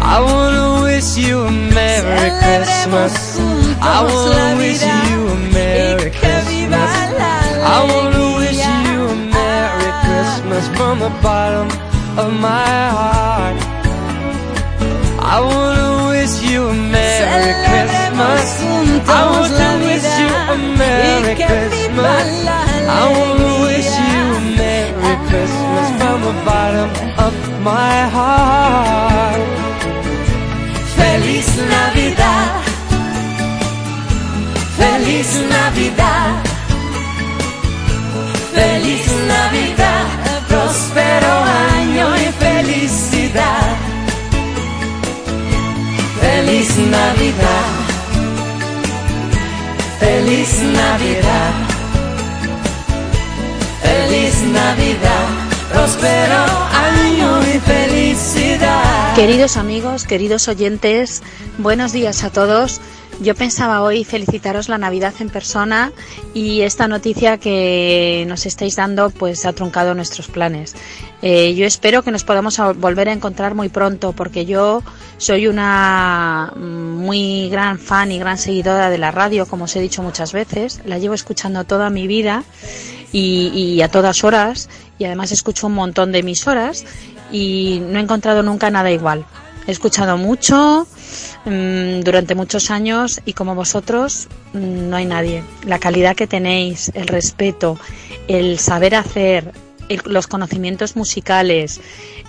I 0.08 0.20
wanna 0.22 0.84
wish 0.84 1.18
you 1.18 1.42
a 1.42 1.52
Merry 1.52 2.30
Christmas. 2.42 3.40
I 3.82 4.04
wanna 4.04 4.58
wish 4.58 4.82
you 4.84 5.28
a 5.28 5.36
Merry 5.54 6.12
Christmas. 6.12 6.92
I 7.64 7.80
wanna 7.90 8.38
wish 8.38 8.62
you 8.86 9.00
a 9.08 9.16
Merry 9.16 9.92
Christmas 10.06 10.68
from 10.78 11.00
the 11.00 11.10
bottom 11.24 11.68
of 12.18 12.32
my 12.40 12.90
heart. 12.98 13.58
I 15.20 15.40
wanna 15.42 16.10
wish 16.10 16.42
you 16.44 16.68
a 16.68 16.74
Merry 16.74 17.54
Christmas. 17.66 18.62
I 19.10 19.22
want 19.32 19.52
to 19.58 19.70
wish 19.88 20.06
you 20.22 20.32
a 20.54 20.58
Merry 20.78 21.36
Christmas. 21.36 22.28
I 22.88 23.04
wanna 23.18 23.55
From 25.36 26.22
the 26.22 26.34
bottom 26.46 26.90
of 27.28 27.36
my 27.62 27.98
heart. 28.16 29.42
Feliz 30.96 31.50
Navidad. 31.76 32.64
Feliz 34.80 35.30
Navidad. 35.56 36.44
Feliz 38.56 39.08
Navidad. 39.34 40.06
Próspero 40.48 41.34
año 41.74 42.08
y 42.16 42.28
felicidad. 42.44 43.76
Feliz 46.22 46.78
Navidad. 46.78 47.68
Feliz 50.00 50.52
Navidad. 50.82 51.54
Feliz 53.82 54.36
Navidad. 54.60 55.25
Próspero 55.86 56.36
año 56.74 57.42
y 57.44 57.60
felicidad. 57.60 59.14
Queridos 59.16 59.56
amigos, 59.56 60.06
queridos 60.06 60.48
oyentes, 60.48 61.22
buenos 61.60 61.94
días 61.94 62.24
a 62.24 62.32
todos. 62.32 62.82
Yo 63.22 63.36
pensaba 63.36 63.84
hoy 63.84 64.04
felicitaros 64.04 64.68
la 64.68 64.80
Navidad 64.80 65.14
en 65.20 65.30
persona 65.30 65.92
y 66.34 66.62
esta 66.62 66.88
noticia 66.88 67.38
que 67.38 68.26
nos 68.28 68.48
estáis 68.48 68.76
dando 68.76 69.12
pues 69.12 69.46
ha 69.46 69.54
truncado 69.54 69.94
nuestros 69.94 70.28
planes. 70.28 70.76
Eh, 71.22 71.54
yo 71.54 71.68
espero 71.68 72.02
que 72.02 72.10
nos 72.10 72.24
podamos 72.24 72.60
volver 72.78 73.10
a 73.10 73.14
encontrar 73.14 73.54
muy 73.54 73.70
pronto 73.70 74.12
porque 74.14 74.48
yo 74.48 74.82
soy 75.18 75.48
una 75.48 76.52
muy 76.56 77.48
gran 77.50 77.78
fan 77.78 78.12
y 78.12 78.18
gran 78.18 78.40
seguidora 78.40 78.90
de 78.90 78.98
la 78.98 79.12
radio, 79.12 79.46
como 79.46 79.66
os 79.66 79.76
he 79.76 79.82
dicho 79.82 80.02
muchas 80.02 80.34
veces. 80.34 80.82
La 80.84 80.98
llevo 80.98 81.14
escuchando 81.14 81.64
toda 81.64 81.92
mi 81.92 82.08
vida 82.08 82.44
y, 83.16 83.47
y 83.55 83.82
a 83.82 83.88
todas 83.88 84.26
horas 84.26 84.68
y 84.99 85.05
además 85.05 85.32
escucho 85.32 85.68
un 85.68 85.74
montón 85.74 86.11
de 86.11 86.20
emisoras 86.20 86.84
y 87.32 87.82
no 87.89 87.97
he 87.97 88.01
encontrado 88.01 88.43
nunca 88.43 88.70
nada 88.70 88.91
igual. 88.91 89.26
He 89.68 89.72
escuchado 89.72 90.18
mucho 90.18 90.86
mm, 91.45 92.01
durante 92.01 92.36
muchos 92.36 92.70
años 92.72 93.22
y 93.26 93.32
como 93.32 93.55
vosotros 93.55 94.28
mm, 94.53 94.89
no 94.89 94.97
hay 94.97 95.05
nadie. 95.05 95.43
La 95.66 95.80
calidad 95.80 96.16
que 96.16 96.28
tenéis, 96.28 96.91
el 96.93 97.07
respeto, 97.07 97.80
el 98.28 98.59
saber 98.59 98.95
hacer, 98.95 99.53
el- 99.88 100.01
los 100.05 100.28
conocimientos 100.28 100.97
musicales, 100.97 101.80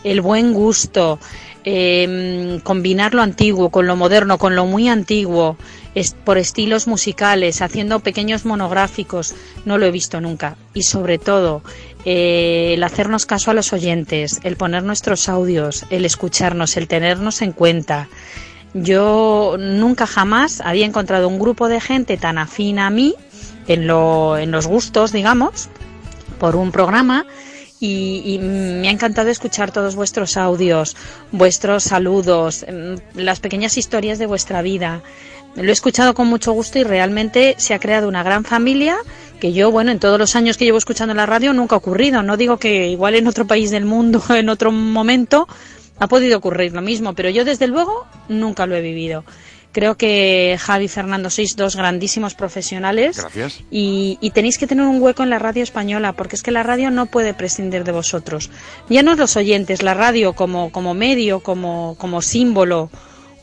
el 0.05 0.21
buen 0.21 0.53
gusto, 0.53 1.19
eh, 1.65 2.61
combinar 2.63 3.13
lo 3.13 3.23
antiguo 3.23 3.71
con 3.71 3.89
lo 3.89 3.97
moderno, 3.97 4.39
con 4.39 4.55
lo 4.55 4.67
muy 4.67 4.89
antiguo, 4.89 5.57
por 6.25 6.37
estilos 6.37 6.87
musicales, 6.87 7.63
haciendo 7.63 8.01
pequeños 8.01 8.45
monográficos, 8.45 9.35
no 9.65 9.79
lo 9.79 9.87
he 9.87 9.91
visto 9.91 10.21
nunca. 10.21 10.57
Y 10.75 10.83
sobre 10.83 11.19
todo, 11.19 11.63
eh, 12.05 12.75
el 12.75 12.83
hacernos 12.83 13.25
caso 13.25 13.51
a 13.51 13.55
los 13.55 13.73
oyentes, 13.73 14.41
el 14.45 14.57
poner 14.57 14.83
nuestros 14.83 15.29
audios, 15.29 15.87
el 15.91 16.05
escucharnos, 16.05 16.77
el 16.77 16.87
tenernos 16.87 17.41
en 17.41 17.53
cuenta. 17.53 18.09
Yo 18.75 19.57
nunca 19.59 20.07
jamás 20.07 20.61
había 20.61 20.85
encontrado 20.85 21.29
un 21.29 21.39
grupo 21.39 21.69
de 21.69 21.81
gente 21.81 22.19
tan 22.19 22.37
afín 22.37 22.79
a 22.79 22.91
mí 22.91 23.15
en, 23.67 23.87
lo, 23.87 24.37
en 24.37 24.51
los 24.51 24.67
gustos, 24.67 25.13
digamos, 25.13 25.71
por 26.39 26.57
un 26.57 26.73
programa 26.73 27.25
y, 27.81 28.23
y 28.25 28.39
me 28.39 28.89
ha 28.89 28.91
encantado 28.91 29.29
escuchar 29.29 29.71
todos 29.71 29.97
vuestros 29.97 30.37
audios, 30.37 30.97
vuestros 31.33 31.85
saludos, 31.85 32.65
mm, 32.69 33.19
las 33.19 33.41
pequeñas 33.41 33.77
historias 33.77 34.19
de 34.19 34.27
vuestra 34.27 34.63
vida. 34.63 35.03
Lo 35.57 35.71
he 35.71 35.73
escuchado 35.73 36.15
con 36.15 36.27
mucho 36.29 36.53
gusto 36.53 36.79
y 36.79 36.85
realmente 36.85 37.55
se 37.59 37.73
ha 37.75 37.79
creado 37.79 38.09
una 38.09 38.23
gran 38.23 38.45
familia 38.45 38.97
que 39.41 39.53
yo, 39.53 39.71
bueno, 39.71 39.91
en 39.91 39.99
todos 39.99 40.19
los 40.19 40.37
años 40.37 40.57
que 40.57 40.65
llevo 40.65 40.79
escuchando 40.79 41.15
la 41.15 41.27
radio 41.27 41.53
nunca 41.53 41.75
ha 41.75 41.79
ocurrido. 41.79 42.23
No 42.23 42.37
digo 42.37 42.59
que 42.59 42.89
igual 42.89 43.15
en 43.15 43.27
otro 43.27 43.47
país 43.47 43.71
del 43.71 43.85
mundo, 43.85 44.23
en 44.35 44.49
otro 44.49 44.71
momento, 44.71 45.49
ha 45.99 46.09
podido 46.09 46.39
ocurrir 46.39 46.73
lo 46.73 46.83
mismo, 46.83 47.15
pero 47.15 47.31
yo 47.31 47.45
desde 47.45 47.67
luego 47.67 48.07
nunca 48.29 48.67
lo 48.67 48.77
he 48.77 48.83
vivido. 48.83 49.25
Creo 49.73 49.97
que 49.99 50.57
Javi 50.59 50.87
y 50.87 50.89
Fernando 50.89 51.29
sois 51.29 51.55
dos 51.55 51.77
grandísimos 51.77 52.35
profesionales 52.35 53.19
Gracias. 53.19 53.61
y, 53.71 54.17
y 54.23 54.31
tenéis 54.31 54.57
que 54.57 54.67
tener 54.67 54.87
un 54.87 55.03
hueco 55.03 55.23
en 55.23 55.29
la 55.29 55.39
radio 55.39 55.63
española, 55.63 56.15
porque 56.15 56.37
es 56.37 56.43
que 56.43 56.51
la 56.51 56.63
radio 56.63 56.91
no 56.91 57.07
puede 57.07 57.35
prescindir 57.35 57.85
de 57.85 57.93
vosotros. 57.93 58.51
Ya 58.89 59.03
no 59.03 59.15
los 59.17 59.37
oyentes, 59.37 59.83
la 59.83 59.93
radio 59.93 60.33
como, 60.33 60.73
como 60.73 60.95
medio, 60.95 61.41
como, 61.41 61.95
como 61.99 62.23
símbolo, 62.23 62.89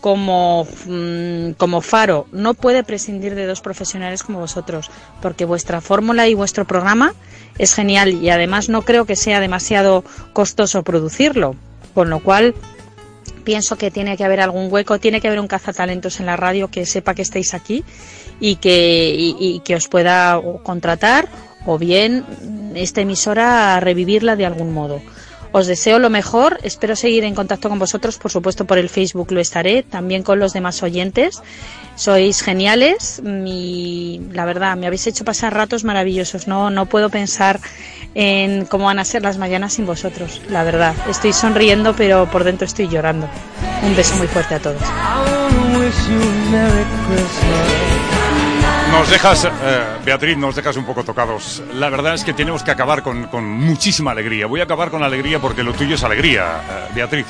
como, 0.03 0.67
mm, 0.85 1.51
como 1.51 1.79
faro, 1.79 2.27
no 2.33 2.55
puede 2.55 2.83
prescindir 2.83 3.35
de 3.35 3.45
dos 3.45 3.61
profesionales 3.61 4.21
como 4.21 4.41
vosotros, 4.41 4.91
porque 5.21 5.45
vuestra 5.45 5.79
fórmula 5.79 6.27
y 6.27 6.33
vuestro 6.33 6.65
programa 6.65 7.13
es 7.57 7.73
genial 7.73 8.09
y 8.09 8.29
además 8.29 8.67
no 8.67 8.81
creo 8.81 9.05
que 9.05 9.15
sea 9.15 9.39
demasiado 9.39 10.03
costoso 10.33 10.83
producirlo, 10.83 11.55
con 11.93 12.09
lo 12.09 12.19
cual 12.19 12.53
pienso 13.45 13.77
que 13.77 13.91
tiene 13.91 14.17
que 14.17 14.25
haber 14.25 14.41
algún 14.41 14.67
hueco, 14.69 14.99
tiene 14.99 15.21
que 15.21 15.29
haber 15.29 15.39
un 15.39 15.47
cazatalentos 15.47 16.19
en 16.19 16.25
la 16.25 16.35
radio 16.35 16.67
que 16.67 16.85
sepa 16.85 17.13
que 17.13 17.21
estáis 17.21 17.53
aquí 17.53 17.85
y 18.41 18.57
que, 18.57 19.15
y, 19.17 19.37
y 19.39 19.59
que 19.61 19.75
os 19.75 19.87
pueda 19.87 20.37
contratar 20.63 21.29
o 21.65 21.77
bien 21.77 22.25
esta 22.75 22.99
emisora 22.99 23.79
revivirla 23.79 24.35
de 24.35 24.45
algún 24.45 24.73
modo. 24.73 25.01
Os 25.53 25.67
deseo 25.67 25.99
lo 25.99 26.09
mejor, 26.09 26.59
espero 26.63 26.95
seguir 26.95 27.23
en 27.25 27.35
contacto 27.35 27.69
con 27.69 27.77
vosotros, 27.77 28.17
por 28.17 28.31
supuesto 28.31 28.65
por 28.65 28.79
el 28.79 28.89
Facebook 28.89 29.31
lo 29.31 29.39
estaré, 29.39 29.83
también 29.83 30.23
con 30.23 30.39
los 30.39 30.51
demás 30.51 30.81
oyentes. 30.81 31.43
Sois 31.95 32.41
geniales 32.41 33.21
y 33.23 34.19
la 34.31 34.45
verdad 34.45 34.75
me 34.75 34.87
habéis 34.87 35.05
hecho 35.05 35.23
pasar 35.23 35.53
ratos 35.53 35.83
maravillosos. 35.83 36.47
No, 36.47 36.71
no 36.71 36.87
puedo 36.87 37.11
pensar 37.11 37.59
en 38.15 38.65
cómo 38.65 38.85
van 38.85 38.97
a 38.97 39.05
ser 39.05 39.21
las 39.21 39.37
mañanas 39.37 39.73
sin 39.73 39.85
vosotros, 39.85 40.41
la 40.49 40.63
verdad. 40.63 40.95
Estoy 41.07 41.33
sonriendo 41.33 41.95
pero 41.95 42.27
por 42.31 42.43
dentro 42.43 42.65
estoy 42.65 42.87
llorando. 42.87 43.29
Un 43.83 43.95
beso 43.95 44.15
muy 44.15 44.27
fuerte 44.27 44.55
a 44.55 44.59
todos. 44.59 44.81
Nos 48.93 49.09
dejas, 49.09 49.43
eh, 49.45 49.49
Beatriz, 50.05 50.37
nos 50.37 50.55
dejas 50.55 50.77
un 50.77 50.85
poco 50.85 51.03
tocados. 51.03 51.63
La 51.73 51.89
verdad 51.89 52.13
es 52.13 52.23
que 52.23 52.31
tenemos 52.31 52.61
que 52.61 52.69
acabar 52.69 53.01
con, 53.01 53.27
muchísima 53.49 54.11
alegría. 54.11 54.45
Voy 54.45 54.59
a 54.59 54.65
acabar 54.65 54.91
con 54.91 55.01
alegría 55.01 55.39
porque 55.39 55.63
lo 55.63 55.73
tuyo 55.73 55.95
es 55.95 56.03
alegría, 56.03 56.61
eh, 56.61 56.91
Beatriz. 56.93 57.25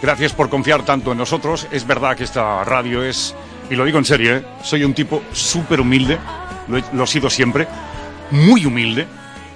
Gracias 0.00 0.32
por 0.32 0.48
confiar 0.48 0.84
tanto 0.84 1.12
en 1.12 1.18
nosotros. 1.18 1.68
Es 1.70 1.86
verdad 1.86 2.16
que 2.16 2.24
esta 2.24 2.64
radio 2.64 3.04
es, 3.04 3.34
y 3.68 3.76
lo 3.76 3.84
digo 3.84 3.98
en 3.98 4.06
serio, 4.06 4.36
eh, 4.36 4.44
soy 4.62 4.84
un 4.84 4.94
tipo 4.94 5.22
súper 5.32 5.82
humilde, 5.82 6.18
lo, 6.68 6.80
lo 6.94 7.04
he 7.04 7.06
sido 7.06 7.28
siempre, 7.28 7.68
muy 8.30 8.64
humilde, 8.64 9.06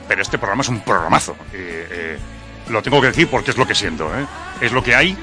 pero 0.07 0.21
este 0.21 0.37
programa 0.37 0.61
es 0.61 0.69
un 0.69 0.81
programazo. 0.81 1.37
Lo 2.69 2.83
tengo 2.83 3.01
que 3.01 3.07
decir 3.09 3.29
porque 3.29 3.53
es 3.53 3.57
lo 3.57 3.67
que 3.67 3.75
siento. 3.75 4.11
Es 4.61 4.73
lo 4.73 4.85
que 4.85 4.95
hay 4.95 5.17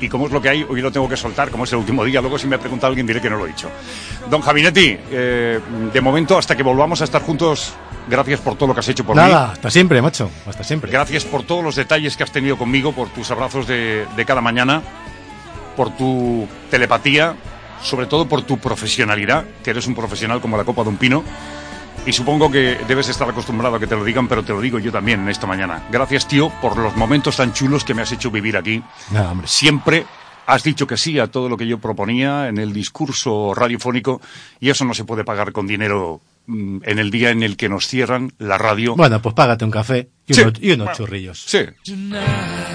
y 0.00 0.08
como 0.08 0.26
es 0.26 0.32
lo 0.32 0.40
que 0.40 0.48
hay, 0.48 0.66
hoy 0.68 0.80
lo 0.80 0.92
tengo 0.92 1.08
que 1.08 1.16
soltar, 1.16 1.50
como 1.50 1.64
es 1.64 1.72
el 1.72 1.78
último 1.78 2.04
día. 2.04 2.20
Luego, 2.20 2.38
si 2.38 2.46
me 2.46 2.56
ha 2.56 2.60
preguntado 2.60 2.88
alguien, 2.88 3.06
diré 3.06 3.20
que 3.20 3.28
no 3.30 3.36
lo 3.36 3.44
he 3.46 3.48
dicho. 3.48 3.68
Don 4.30 4.40
Javinetti, 4.40 4.96
eh, 5.10 5.60
de 5.92 6.00
momento, 6.00 6.38
hasta 6.38 6.56
que 6.56 6.62
volvamos 6.62 7.00
a 7.00 7.04
estar 7.04 7.22
juntos, 7.22 7.74
gracias 8.08 8.40
por 8.40 8.54
todo 8.56 8.68
lo 8.68 8.74
que 8.74 8.80
has 8.80 8.88
hecho 8.88 9.04
por 9.04 9.16
Nada, 9.16 9.46
mí. 9.46 9.52
hasta 9.54 9.70
siempre, 9.70 10.00
macho. 10.00 10.30
Hasta 10.46 10.62
siempre. 10.62 10.90
Gracias 10.90 11.24
por 11.24 11.42
todos 11.42 11.64
los 11.64 11.74
detalles 11.76 12.16
que 12.16 12.22
has 12.22 12.32
tenido 12.32 12.56
conmigo, 12.56 12.92
por 12.92 13.08
tus 13.08 13.30
abrazos 13.30 13.66
de, 13.66 14.06
de 14.16 14.24
cada 14.24 14.40
mañana, 14.40 14.82
por 15.76 15.96
tu 15.96 16.46
telepatía, 16.70 17.34
sobre 17.82 18.06
todo 18.06 18.28
por 18.28 18.42
tu 18.42 18.58
profesionalidad, 18.58 19.44
que 19.64 19.70
eres 19.70 19.86
un 19.86 19.94
profesional 19.94 20.40
como 20.40 20.56
la 20.56 20.64
copa 20.64 20.82
de 20.82 20.88
un 20.90 20.96
pino. 20.96 21.24
Y 22.08 22.12
supongo 22.14 22.50
que 22.50 22.78
debes 22.88 23.10
estar 23.10 23.28
acostumbrado 23.28 23.76
a 23.76 23.78
que 23.80 23.86
te 23.86 23.94
lo 23.94 24.02
digan, 24.02 24.28
pero 24.28 24.42
te 24.42 24.54
lo 24.54 24.62
digo 24.62 24.78
yo 24.78 24.90
también 24.90 25.20
en 25.20 25.28
esta 25.28 25.46
mañana. 25.46 25.82
Gracias, 25.92 26.26
tío, 26.26 26.48
por 26.62 26.78
los 26.78 26.96
momentos 26.96 27.36
tan 27.36 27.52
chulos 27.52 27.84
que 27.84 27.92
me 27.92 28.00
has 28.00 28.10
hecho 28.12 28.30
vivir 28.30 28.56
aquí. 28.56 28.82
Nada, 29.10 29.30
hombre. 29.32 29.46
Siempre 29.46 30.06
has 30.46 30.62
dicho 30.62 30.86
que 30.86 30.96
sí 30.96 31.18
a 31.18 31.26
todo 31.26 31.50
lo 31.50 31.58
que 31.58 31.66
yo 31.66 31.76
proponía 31.76 32.48
en 32.48 32.56
el 32.56 32.72
discurso 32.72 33.52
radiofónico 33.54 34.22
y 34.58 34.70
eso 34.70 34.86
no 34.86 34.94
se 34.94 35.04
puede 35.04 35.22
pagar 35.22 35.52
con 35.52 35.66
dinero 35.66 36.22
mm, 36.46 36.78
en 36.84 36.98
el 36.98 37.10
día 37.10 37.28
en 37.28 37.42
el 37.42 37.58
que 37.58 37.68
nos 37.68 37.86
cierran 37.86 38.32
la 38.38 38.56
radio. 38.56 38.96
Bueno, 38.96 39.20
pues 39.20 39.34
págate 39.34 39.66
un 39.66 39.70
café 39.70 40.08
y, 40.26 40.32
Sí. 40.32 40.40
unos, 40.40 40.54
y 40.62 40.72
unos 40.72 40.86
Bueno, 40.86 40.96
churrillos. 40.96 41.42
Sí. 41.46 41.58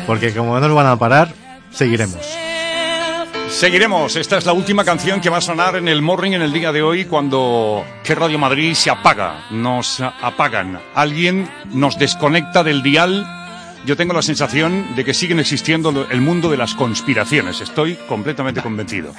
Porque 0.06 0.32
como 0.32 0.60
no 0.60 0.68
nos 0.68 0.76
van 0.78 0.86
a 0.86 0.96
parar, 1.00 1.34
seguiremos. 1.72 2.20
Seguiremos. 3.54 4.16
Esta 4.16 4.39
es 4.39 4.45
la 4.45 4.51
última 4.51 4.84
canción 4.84 5.22
que 5.22 5.30
va 5.30 5.38
a 5.38 5.41
sonar 5.41 5.76
en 5.76 5.88
el 5.88 6.01
morning 6.01 6.32
en 6.32 6.41
el 6.41 6.51
día 6.51 6.72
de 6.72 6.82
hoy 6.82 7.06
cuando 7.06 7.86
que 8.04 8.16
Radio 8.16 8.39
Madrid 8.39 8.74
se 8.74 8.89
apaga. 8.89 9.45
Nos 9.51 10.01
apagan. 10.01 10.82
Alguien 10.95 11.49
nos 11.72 11.97
desconecta 11.97 12.64
del 12.64 12.82
dial. 12.82 13.26
Yo 13.86 13.95
tengo 13.95 14.14
la 14.14 14.24
sensación 14.24 14.95
de 14.95 15.06
que 15.06 15.14
siguen 15.14 15.39
existiendo 15.39 16.08
el 16.10 16.20
mundo 16.20 16.49
de 16.49 16.58
las 16.58 16.74
conspiraciones. 16.74 17.62
Estoy 17.62 17.95
completamente 18.10 18.62
convencido. 18.62 19.14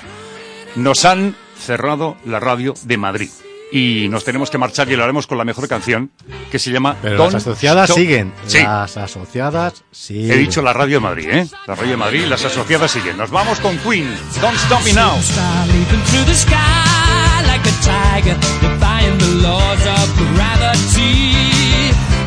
Nos 0.75 1.05
han 1.05 1.37
cerrado 1.57 2.17
la 2.25 2.41
radio 2.41 2.75
de 2.83 2.99
Madrid. 2.99 3.31
Y 3.73 4.09
nos 4.09 4.25
tenemos 4.25 4.51
que 4.51 4.59
marchar 4.59 4.89
y 4.91 4.97
lo 4.97 5.03
haremos 5.03 5.27
con 5.27 5.37
la 5.39 5.45
mejor 5.45 5.67
canción 5.69 6.11
que 6.51 6.59
se 6.59 6.71
llama 6.71 6.97
Pero 7.03 7.17
Don't 7.17 7.33
las 7.33 7.43
asociadas 7.43 7.91
Stop- 7.91 7.99
siguen. 7.99 8.33
Sí. 8.47 8.59
Las 8.63 8.97
asociadas 8.97 9.83
siguen. 9.91 10.31
He 10.33 10.37
dicho 10.37 10.63
la 10.63 10.73
radio 10.73 10.97
de 10.97 11.01
Madrid, 11.01 11.29
¿eh? 11.31 11.49
La 11.67 11.75
radio 11.75 11.91
de 11.93 11.97
Madrid 11.97 12.25
las 12.27 12.45
asociadas 12.45 12.91
siguen. 12.91 13.17
Nos 13.17 13.31
vamos 13.31 13.59
con 13.61 13.77
Queen. 13.79 14.15
Don't 14.41 14.57
stop 14.57 14.85
me 14.85 14.93
now. 14.93 15.19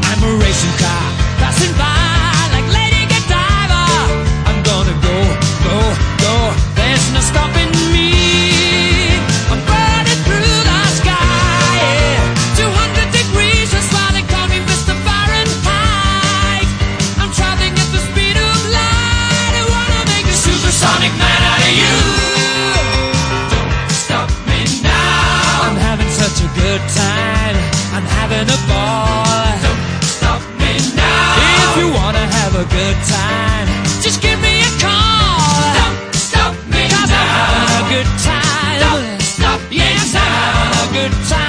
I'm 0.09 0.23
a 0.23 0.37
racing 0.43 0.71
car 0.79 1.11
passing 1.39 1.73
by 1.77 1.96
good 32.77 32.95
time, 33.07 33.67
just 34.03 34.21
give 34.21 34.39
me 34.39 34.61
a 34.61 34.71
call. 34.79 35.73
Don't 35.79 36.13
stop 36.13 36.53
me 36.69 36.87
Cause 36.93 37.09
I'm 37.09 37.27
having 37.33 37.73
a 37.73 37.89
good 37.89 38.11
time. 38.21 38.79
Don't 38.85 39.21
stop 39.21 39.61
yes, 39.71 40.13
I'm 40.13 40.21
having 40.21 40.89
a 40.89 41.09
good 41.09 41.27
time. 41.27 41.46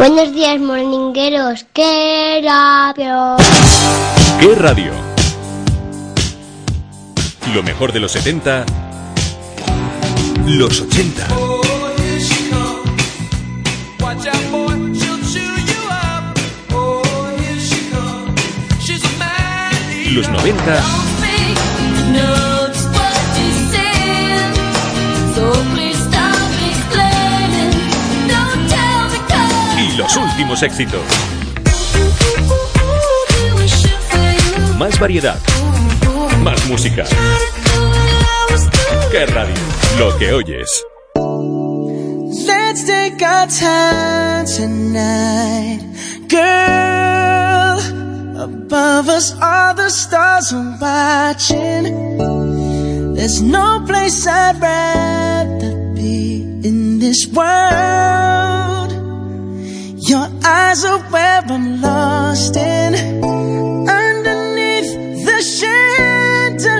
Buenos 0.00 0.32
días, 0.32 0.58
morningueros. 0.58 1.66
¡Qué 1.74 2.40
radio! 2.42 3.36
¡Qué 4.40 4.54
radio! 4.54 4.92
Lo 7.52 7.62
mejor 7.62 7.92
de 7.92 8.00
los 8.00 8.12
70, 8.12 8.64
los 10.46 10.80
80. 10.80 11.28
Los 20.14 20.30
90 20.30 20.99
los 30.00 30.16
últimos 30.16 30.62
éxitos. 30.62 31.02
Más 34.78 34.98
variedad. 34.98 35.38
Más 36.42 36.64
música. 36.68 37.04
Que 39.10 39.26
radio? 39.26 39.54
Lo 39.98 40.16
que 40.16 40.32
oyes. 40.32 40.84
Let's 42.46 42.86
take 42.86 43.22
our 43.22 43.46
time 43.48 44.46
tonight, 44.46 45.82
girl. 46.28 47.78
Above 48.42 49.10
us 49.10 49.34
are 49.38 49.74
the 49.74 49.90
stars 49.90 50.50
are 50.54 50.78
watching. 50.80 52.16
There's 53.14 53.42
no 53.42 53.84
place 53.86 54.26
I'd 54.26 54.58
rather 54.62 55.92
be 55.94 56.40
in 56.64 57.00
this 57.00 57.26
world. 57.26 58.49
eyes 60.50 60.84
are 60.84 60.98
where 61.12 61.42
I'm 61.54 61.80
lost 61.80 62.56
in. 62.56 62.94
Underneath 64.04 64.90
the 65.26 65.38
chandelier, 65.56 66.78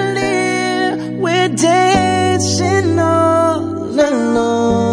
we're 1.23 1.49
dancing 1.49 2.99
all 2.99 3.61
alone. 4.01 4.90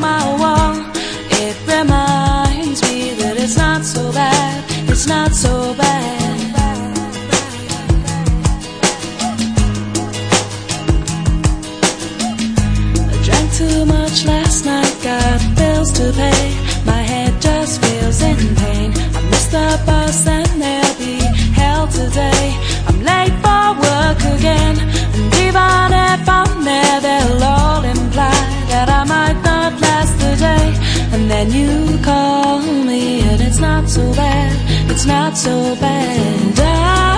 My 0.00 0.22
wall. 0.40 0.74
It 1.30 1.56
reminds 1.66 2.82
me 2.82 3.14
that 3.14 3.36
it's 3.36 3.56
not 3.56 3.84
so 3.84 4.12
bad. 4.12 4.64
It's 4.88 5.06
not 5.06 5.32
so 5.32 5.74
bad. 5.74 6.36
I 13.12 13.22
drank 13.24 13.52
too 13.54 13.86
much 13.86 14.24
last 14.24 14.64
night, 14.64 14.96
got 15.02 15.56
bills 15.56 15.92
to 15.92 16.12
pay. 16.12 16.65
Then 31.36 31.52
you 31.52 31.98
call 32.02 32.60
me, 32.62 33.20
and 33.20 33.42
it's 33.42 33.58
not 33.58 33.88
so 33.88 34.02
bad. 34.14 34.90
It's 34.90 35.04
not 35.04 35.36
so 35.36 35.76
bad. 35.76 36.58
I 36.58 37.15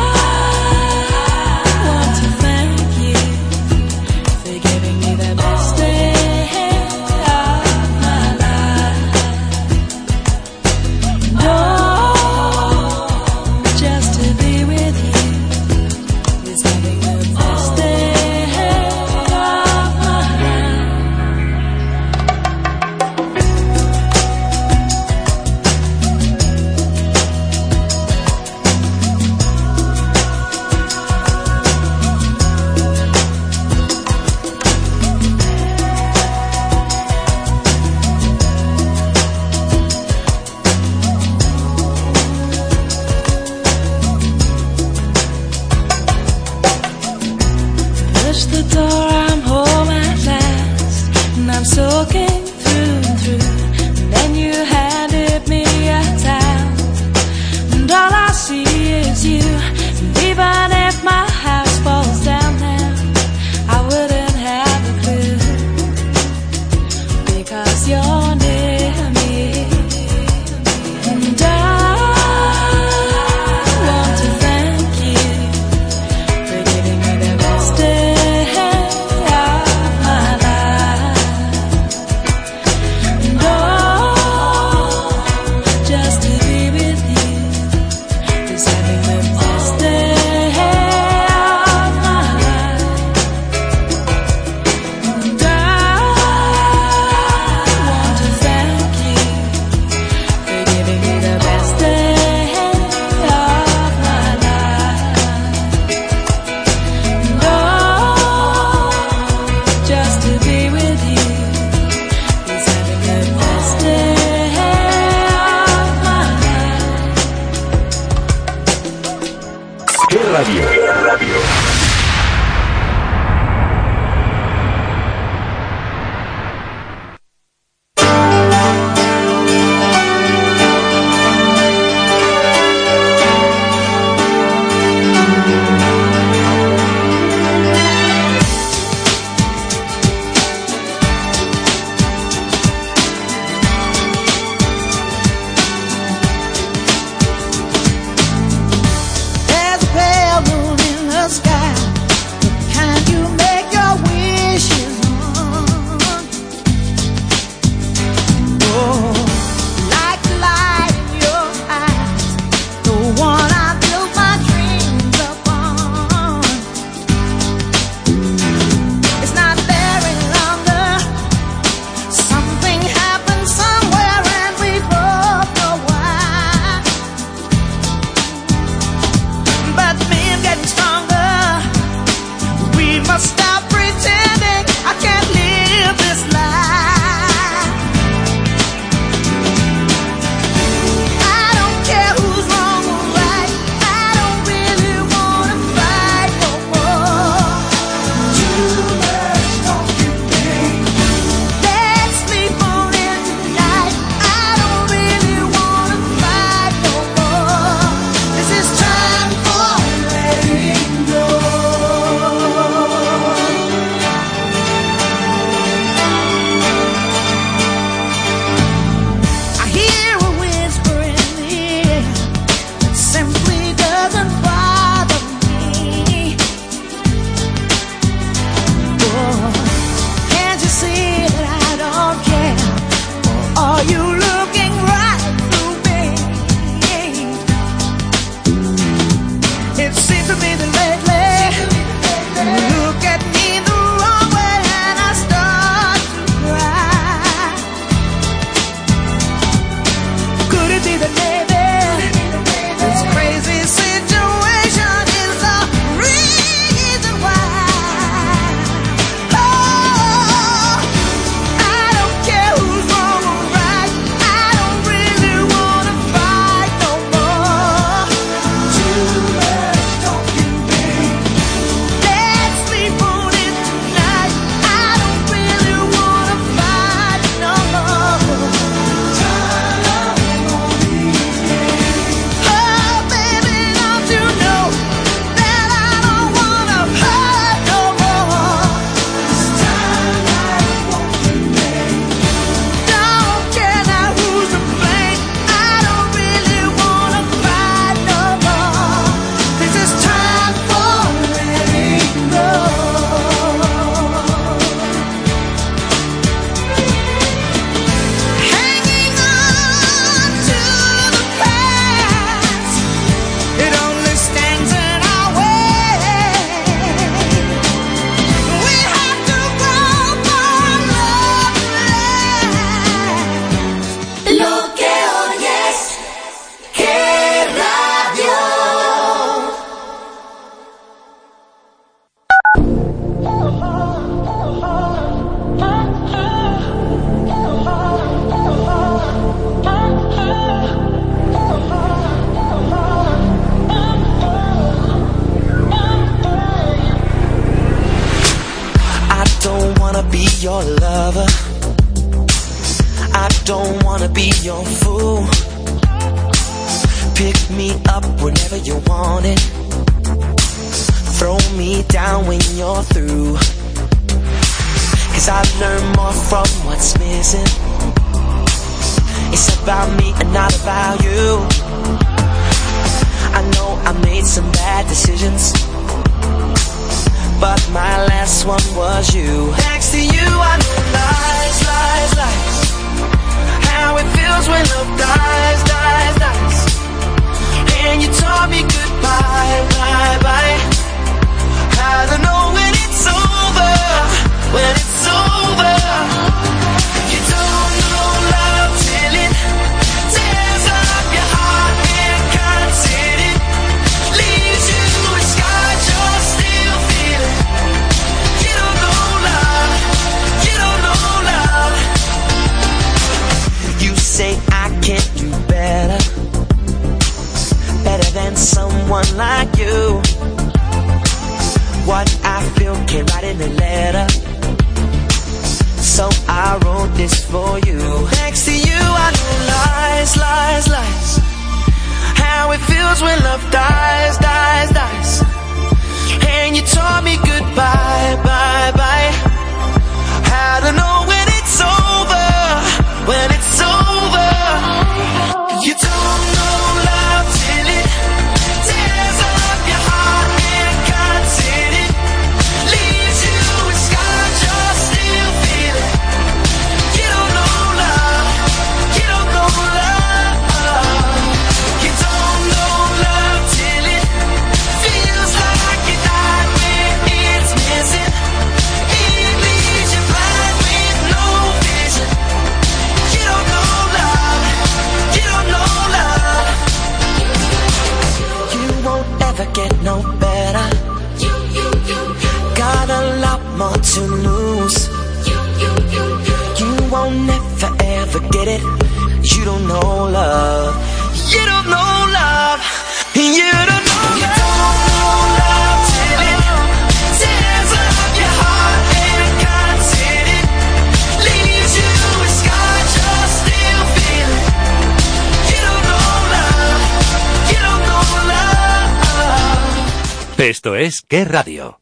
Radio. 511.24 511.80